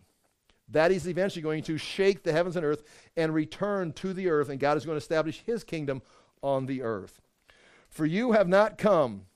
[0.71, 2.83] That is eventually going to shake the heavens and earth
[3.15, 6.01] and return to the earth, and God is going to establish his kingdom
[6.43, 7.21] on the earth.
[7.91, 9.27] For you have not come,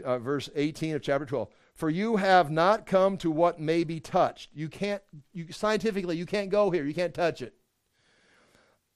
[0.00, 4.00] uh, verse 18 of chapter 12, For you have not come to what may be
[4.00, 4.50] touched.
[4.54, 6.84] You can't, you, scientifically, you can't go here.
[6.84, 7.54] You can't touch it.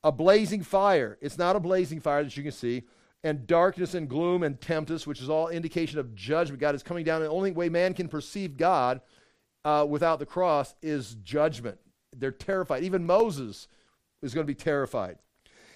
[0.05, 1.19] A blazing fire.
[1.21, 2.85] It's not a blazing fire that you can see.
[3.25, 6.61] And darkness and gloom and tempest, which is all indication of judgment.
[6.61, 7.23] God is coming down.
[7.23, 9.01] And the only way man can perceive God
[9.65, 11.79] uh, without the cross is judgment.
[12.17, 12.85] They're terrified.
[12.85, 13.67] Even Moses
[14.23, 15.19] is going to be terrified.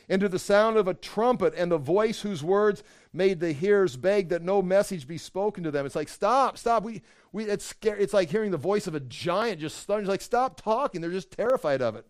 [0.09, 2.83] Into the sound of a trumpet and the voice whose words
[3.13, 5.85] made the hearers beg that no message be spoken to them.
[5.85, 6.85] It's like, stop, stop.
[6.85, 7.03] We,
[7.33, 8.03] we, it's, scary.
[8.03, 10.01] it's like hearing the voice of a giant just stunned.
[10.01, 11.01] It's like, stop talking.
[11.01, 12.07] They're just terrified of it.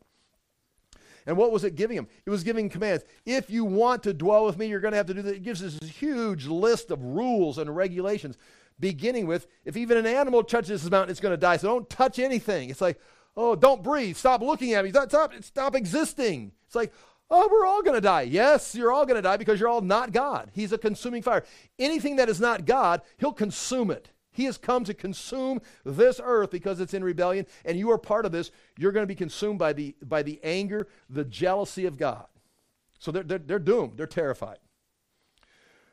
[1.26, 2.09] And what was it giving them?
[2.26, 3.05] It was giving commands.
[3.26, 5.36] If you want to dwell with me, you're going to have to do that.
[5.36, 8.36] It gives us this huge list of rules and regulations,
[8.78, 11.57] beginning with if even an animal touches this mountain, it's going to die.
[11.59, 12.70] So don't touch anything.
[12.70, 12.98] It's like,
[13.36, 14.16] oh, don't breathe.
[14.16, 14.90] Stop looking at me.
[14.90, 16.53] Stop, stop, stop existing.
[16.66, 16.92] It's like,
[17.31, 18.22] oh, we're all going to die.
[18.22, 20.51] Yes, you're all going to die because you're all not God.
[20.53, 21.45] He's a consuming fire.
[21.78, 24.11] Anything that is not God, He'll consume it.
[24.33, 28.24] He has come to consume this earth because it's in rebellion, and you are part
[28.24, 28.51] of this.
[28.78, 32.26] You're going to be consumed by the, by the anger, the jealousy of God.
[32.99, 33.97] So they're, they're, they're doomed.
[33.97, 34.59] They're terrified.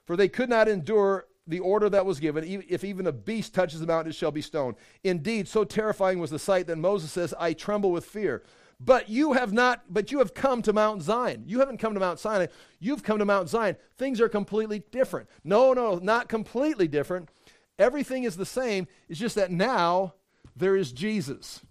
[0.06, 2.44] For they could not endure the order that was given.
[2.70, 4.76] If even a beast touches the mountain, it shall be stoned.
[5.04, 8.44] Indeed, so terrifying was the sight that Moses says, I tremble with fear.
[8.80, 11.44] But you have not, but you have come to Mount Zion.
[11.48, 12.48] You haven't come to Mount Sinai.
[12.80, 13.76] You've come to Mount Zion.
[13.98, 15.30] Things are completely different.
[15.44, 17.30] No, no, not completely different.
[17.80, 18.88] Everything is the same.
[19.10, 20.14] It's just that now
[20.56, 21.62] there is Jesus.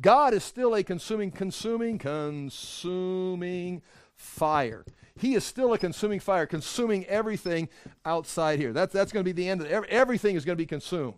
[0.00, 3.82] God is still a consuming, consuming, consuming
[4.14, 4.84] fire.
[5.18, 7.68] He is still a consuming fire, consuming everything
[8.04, 8.72] outside here.
[8.72, 9.88] That's, that's going to be the end of it.
[9.88, 11.14] Everything is going to be consumed.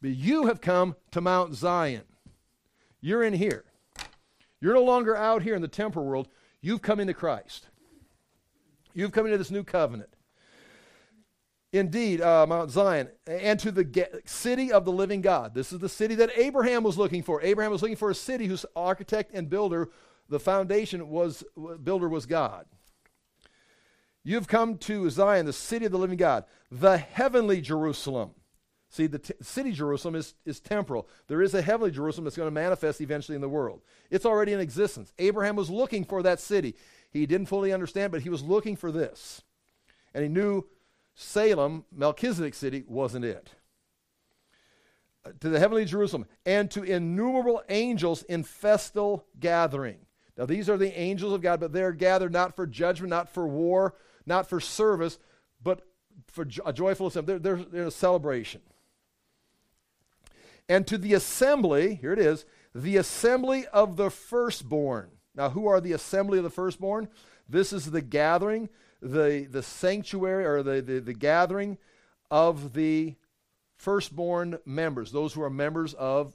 [0.00, 2.02] But you have come to Mount Zion.
[3.00, 3.65] You're in here.
[4.60, 6.28] You're no longer out here in the temporal world.
[6.60, 7.68] You've come into Christ.
[8.94, 10.10] You've come into this new covenant.
[11.72, 15.54] Indeed, uh, Mount Zion, and to the city of the living God.
[15.54, 17.42] This is the city that Abraham was looking for.
[17.42, 19.90] Abraham was looking for a city whose architect and builder,
[20.28, 21.44] the foundation was
[21.82, 22.66] builder was God.
[24.24, 28.30] You've come to Zion, the city of the living God, the heavenly Jerusalem.
[28.96, 31.06] See, the t- city Jerusalem is, is temporal.
[31.28, 33.82] There is a heavenly Jerusalem that's going to manifest eventually in the world.
[34.10, 35.12] It's already in existence.
[35.18, 36.74] Abraham was looking for that city.
[37.10, 39.42] He didn't fully understand, but he was looking for this.
[40.14, 40.64] And he knew
[41.14, 43.50] Salem, Melchizedek's city, wasn't it.
[45.26, 49.98] Uh, to the heavenly Jerusalem, and to innumerable angels in festal gathering.
[50.38, 53.46] Now, these are the angels of God, but they're gathered not for judgment, not for
[53.46, 53.94] war,
[54.24, 55.18] not for service,
[55.62, 55.82] but
[56.28, 57.36] for a joyful assembly.
[57.36, 58.62] They're, they're, they're a celebration.
[60.68, 62.44] And to the assembly, here it is,
[62.74, 65.10] the assembly of the firstborn.
[65.34, 67.08] Now, who are the assembly of the firstborn?
[67.48, 68.68] This is the gathering
[69.02, 71.78] the, the sanctuary or the, the, the gathering
[72.30, 73.14] of the
[73.76, 76.34] firstborn members, those who are members of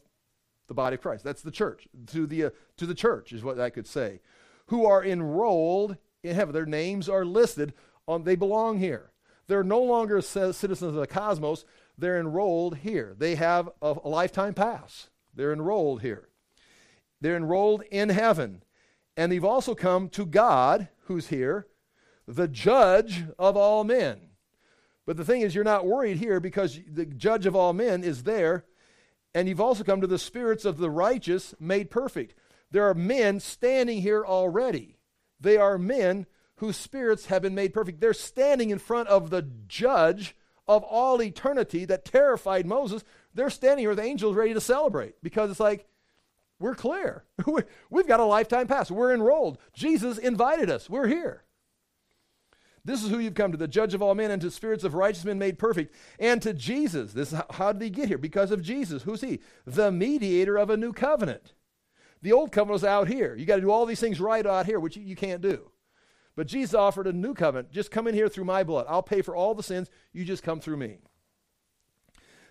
[0.68, 1.24] the body of Christ.
[1.24, 1.88] That's the church.
[2.08, 4.22] To the, uh, to the church is what I could say.
[4.68, 6.54] Who are enrolled in heaven.
[6.54, 7.74] Their names are listed
[8.08, 9.12] on, they belong here.
[9.48, 11.66] They're no longer citizens of the cosmos.
[12.02, 13.16] They're enrolled here.
[13.18, 15.10] They have a, a lifetime pass.
[15.36, 16.30] They're enrolled here.
[17.22, 18.64] They're enrolled in heaven.
[19.16, 21.68] And they've also come to God, who's here,
[22.28, 24.20] the judge of all men.
[25.06, 28.24] But the thing is, you're not worried here because the judge of all men is
[28.24, 28.66] there,
[29.36, 32.34] and you've also come to the spirits of the righteous made perfect.
[32.72, 34.98] There are men standing here already.
[35.40, 36.26] They are men
[36.56, 38.02] whose spirits have been made perfect.
[38.02, 40.36] They're standing in front of the judge
[40.72, 43.04] of all eternity that terrified Moses.
[43.34, 45.86] They're standing here with angels ready to celebrate because it's like,
[46.60, 47.26] we're clear.
[47.90, 48.90] We've got a lifetime pass.
[48.90, 49.58] We're enrolled.
[49.74, 50.90] Jesus invited us.
[50.90, 51.44] We're here.
[52.86, 54.96] This is who you've come to, the judge of all men, and to spirits of
[54.96, 57.14] righteous men made perfect, and to Jesus.
[57.14, 58.18] This how, how did he get here?
[58.18, 59.04] Because of Jesus.
[59.04, 59.40] Who's he?
[59.66, 61.54] The mediator of a new covenant.
[62.22, 63.36] The old covenant out here.
[63.36, 65.71] You got to do all these things right out here, which you, you can't do.
[66.42, 67.72] But Jesus offered a new covenant.
[67.72, 68.88] Just come in here through my blood.
[68.90, 69.92] I'll pay for all the sins.
[70.12, 70.98] You just come through me.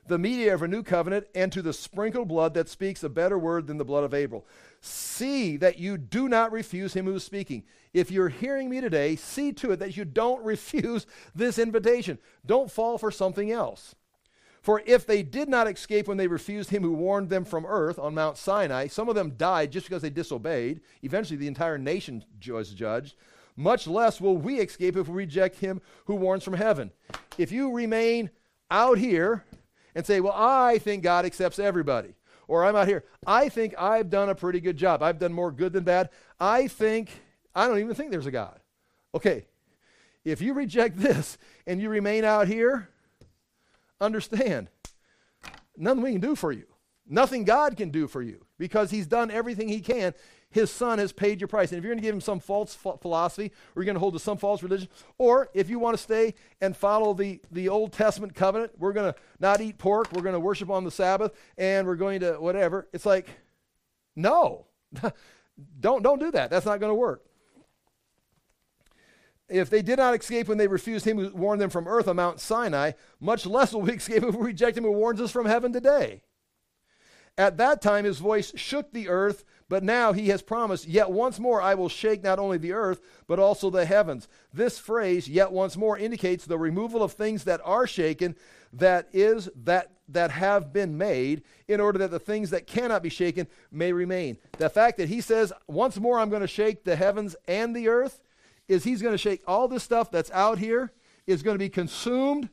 [0.06, 3.36] The mediator of a new covenant, and to the sprinkled blood that speaks a better
[3.36, 4.46] word than the blood of Abel.
[4.80, 7.64] See that you do not refuse him who is speaking.
[7.92, 12.20] If you're hearing me today, see to it that you don't refuse this invitation.
[12.46, 13.96] Don't fall for something else.
[14.62, 17.98] For if they did not escape when they refused him who warned them from earth
[17.98, 20.80] on Mount Sinai, some of them died just because they disobeyed.
[21.02, 23.16] Eventually, the entire nation was judged.
[23.56, 26.90] Much less will we escape if we reject him who warns from heaven.
[27.38, 28.30] If you remain
[28.70, 29.44] out here
[29.94, 32.14] and say, Well, I think God accepts everybody,
[32.48, 35.02] or I'm out here, I think I've done a pretty good job.
[35.02, 36.10] I've done more good than bad.
[36.38, 37.10] I think
[37.54, 38.60] I don't even think there's a God.
[39.14, 39.46] Okay,
[40.24, 42.88] if you reject this and you remain out here,
[44.00, 44.68] understand
[45.76, 46.66] nothing we can do for you.
[47.06, 50.14] Nothing God can do for you because He's done everything He can.
[50.50, 51.70] His Son has paid your price.
[51.70, 54.12] And if you're going to give Him some false philosophy or you're going to hold
[54.12, 57.92] to some false religion, or if you want to stay and follow the, the Old
[57.92, 61.32] Testament covenant, we're going to not eat pork, we're going to worship on the Sabbath,
[61.56, 62.86] and we're going to whatever.
[62.92, 63.28] It's like,
[64.14, 64.66] no.
[65.80, 66.50] don't, don't do that.
[66.50, 67.24] That's not going to work.
[69.48, 72.16] If they did not escape when they refused him who warned them from earth on
[72.16, 75.46] Mount Sinai, much less will we escape if we reject him who warns us from
[75.46, 76.22] heaven today.
[77.38, 81.38] At that time his voice shook the earth, but now he has promised, Yet once
[81.38, 84.28] more I will shake not only the earth, but also the heavens.
[84.52, 88.36] This phrase, yet once more, indicates the removal of things that are shaken,
[88.72, 93.08] that is, that, that have been made, in order that the things that cannot be
[93.08, 94.38] shaken may remain.
[94.58, 97.88] The fact that he says, Once more I'm going to shake the heavens and the
[97.88, 98.20] earth,
[98.68, 100.92] is he's going to shake all this stuff that's out here,
[101.26, 102.48] is going to be consumed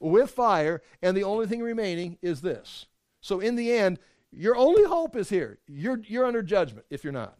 [0.00, 2.86] with fire, and the only thing remaining is this.
[3.24, 4.00] So in the end,
[4.30, 5.58] your only hope is here.
[5.66, 7.38] You're, you're under judgment if you're not.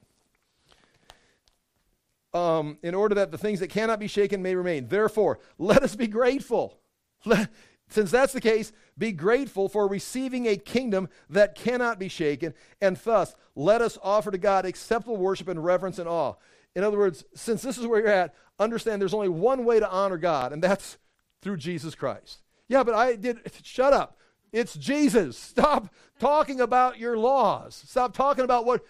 [2.32, 4.88] Um, in order that the things that cannot be shaken may remain.
[4.88, 6.78] Therefore, let us be grateful.
[7.26, 7.50] Let,
[7.90, 12.96] since that's the case, be grateful for receiving a kingdom that cannot be shaken, and
[12.96, 16.32] thus let us offer to God acceptable worship and reverence and awe.
[16.74, 19.90] In other words, since this is where you're at, understand there's only one way to
[19.90, 20.96] honor God, and that's
[21.42, 22.40] through Jesus Christ.
[22.68, 24.16] Yeah, but I did, shut up.
[24.54, 25.36] It's Jesus.
[25.54, 27.82] Stop talking about your laws.
[27.86, 28.84] Stop talking about what.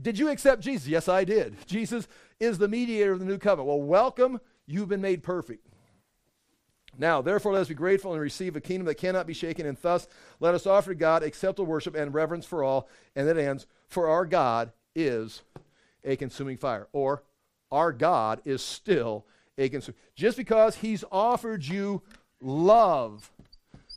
[0.00, 0.86] Did you accept Jesus?
[0.86, 1.56] Yes, I did.
[1.66, 2.06] Jesus
[2.38, 3.66] is the mediator of the new covenant.
[3.66, 4.38] Well, welcome.
[4.66, 5.66] You've been made perfect.
[6.98, 9.78] Now, therefore, let us be grateful and receive a kingdom that cannot be shaken, and
[9.80, 10.06] thus
[10.38, 12.88] let us offer to God acceptable worship and reverence for all.
[13.14, 15.40] And it ends, for our God is
[16.04, 16.88] a consuming fire.
[16.92, 17.22] Or,
[17.72, 19.24] our God is still
[19.56, 19.98] a consuming.
[20.14, 22.02] Just because He's offered you
[22.42, 23.30] love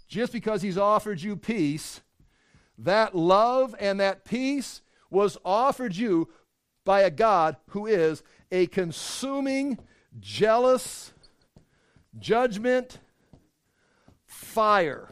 [0.10, 2.02] just because he's offered you peace,
[2.80, 6.28] that love and that peace was offered you
[6.84, 9.78] by a God who is a consuming,
[10.20, 11.14] jealous,
[12.18, 13.00] judgment
[14.26, 15.10] fire.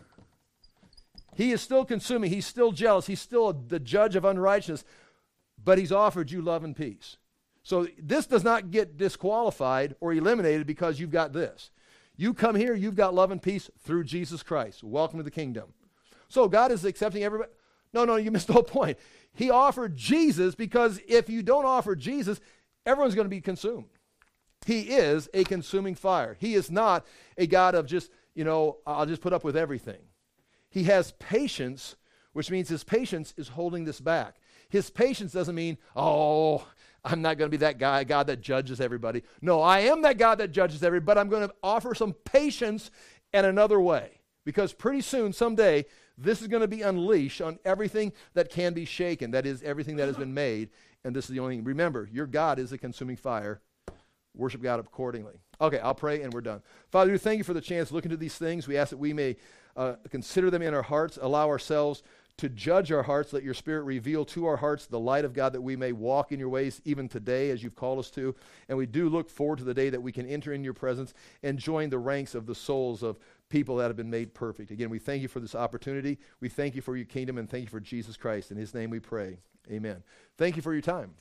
[1.35, 4.83] He is still consuming, he's still jealous, he's still the judge of unrighteousness,
[5.63, 7.17] but he's offered you love and peace.
[7.61, 11.69] So this does not get disqualified or eliminated because you've got this.
[12.19, 14.83] You come here, you've got love and peace through Jesus Christ.
[14.83, 15.73] Welcome to the kingdom.
[16.27, 17.51] So God is accepting everybody.
[17.93, 18.97] No, no, you missed the whole point.
[19.33, 22.41] He offered Jesus because if you don't offer Jesus,
[22.87, 23.85] everyone's going to be consumed.
[24.65, 26.35] He is a consuming fire.
[26.39, 27.05] He is not
[27.37, 30.01] a God of just, you know, I'll just put up with everything.
[30.69, 31.95] He has patience,
[32.33, 34.37] which means his patience is holding this back.
[34.69, 36.67] His patience doesn't mean, oh,
[37.07, 39.23] I'm not going to be that guy, God that judges everybody.
[39.41, 42.91] No, I am that God that judges everybody, but I'm going to offer some patience
[43.31, 44.19] in another way.
[44.45, 45.85] Because pretty soon, someday,
[46.17, 49.31] this is going to be unleashed on everything that can be shaken.
[49.31, 50.69] That is, everything that has been made.
[51.05, 51.63] And this is the only thing.
[51.63, 53.61] Remember, your God is a consuming fire.
[54.35, 55.39] Worship God accordingly.
[55.61, 56.61] Okay, I'll pray and we're done.
[56.91, 58.67] Father, we thank you for the chance to look into these things.
[58.67, 59.37] We ask that we may
[59.75, 62.03] uh, consider them in our hearts, allow ourselves
[62.37, 63.33] to judge our hearts.
[63.33, 66.31] Let your Spirit reveal to our hearts the light of God that we may walk
[66.31, 68.35] in your ways even today as you've called us to.
[68.69, 71.13] And we do look forward to the day that we can enter in your presence
[71.43, 73.19] and join the ranks of the souls of
[73.49, 74.71] people that have been made perfect.
[74.71, 76.19] Again, we thank you for this opportunity.
[76.39, 78.51] We thank you for your kingdom and thank you for Jesus Christ.
[78.51, 79.39] In his name we pray.
[79.71, 80.03] Amen.
[80.37, 81.11] Thank you for your time.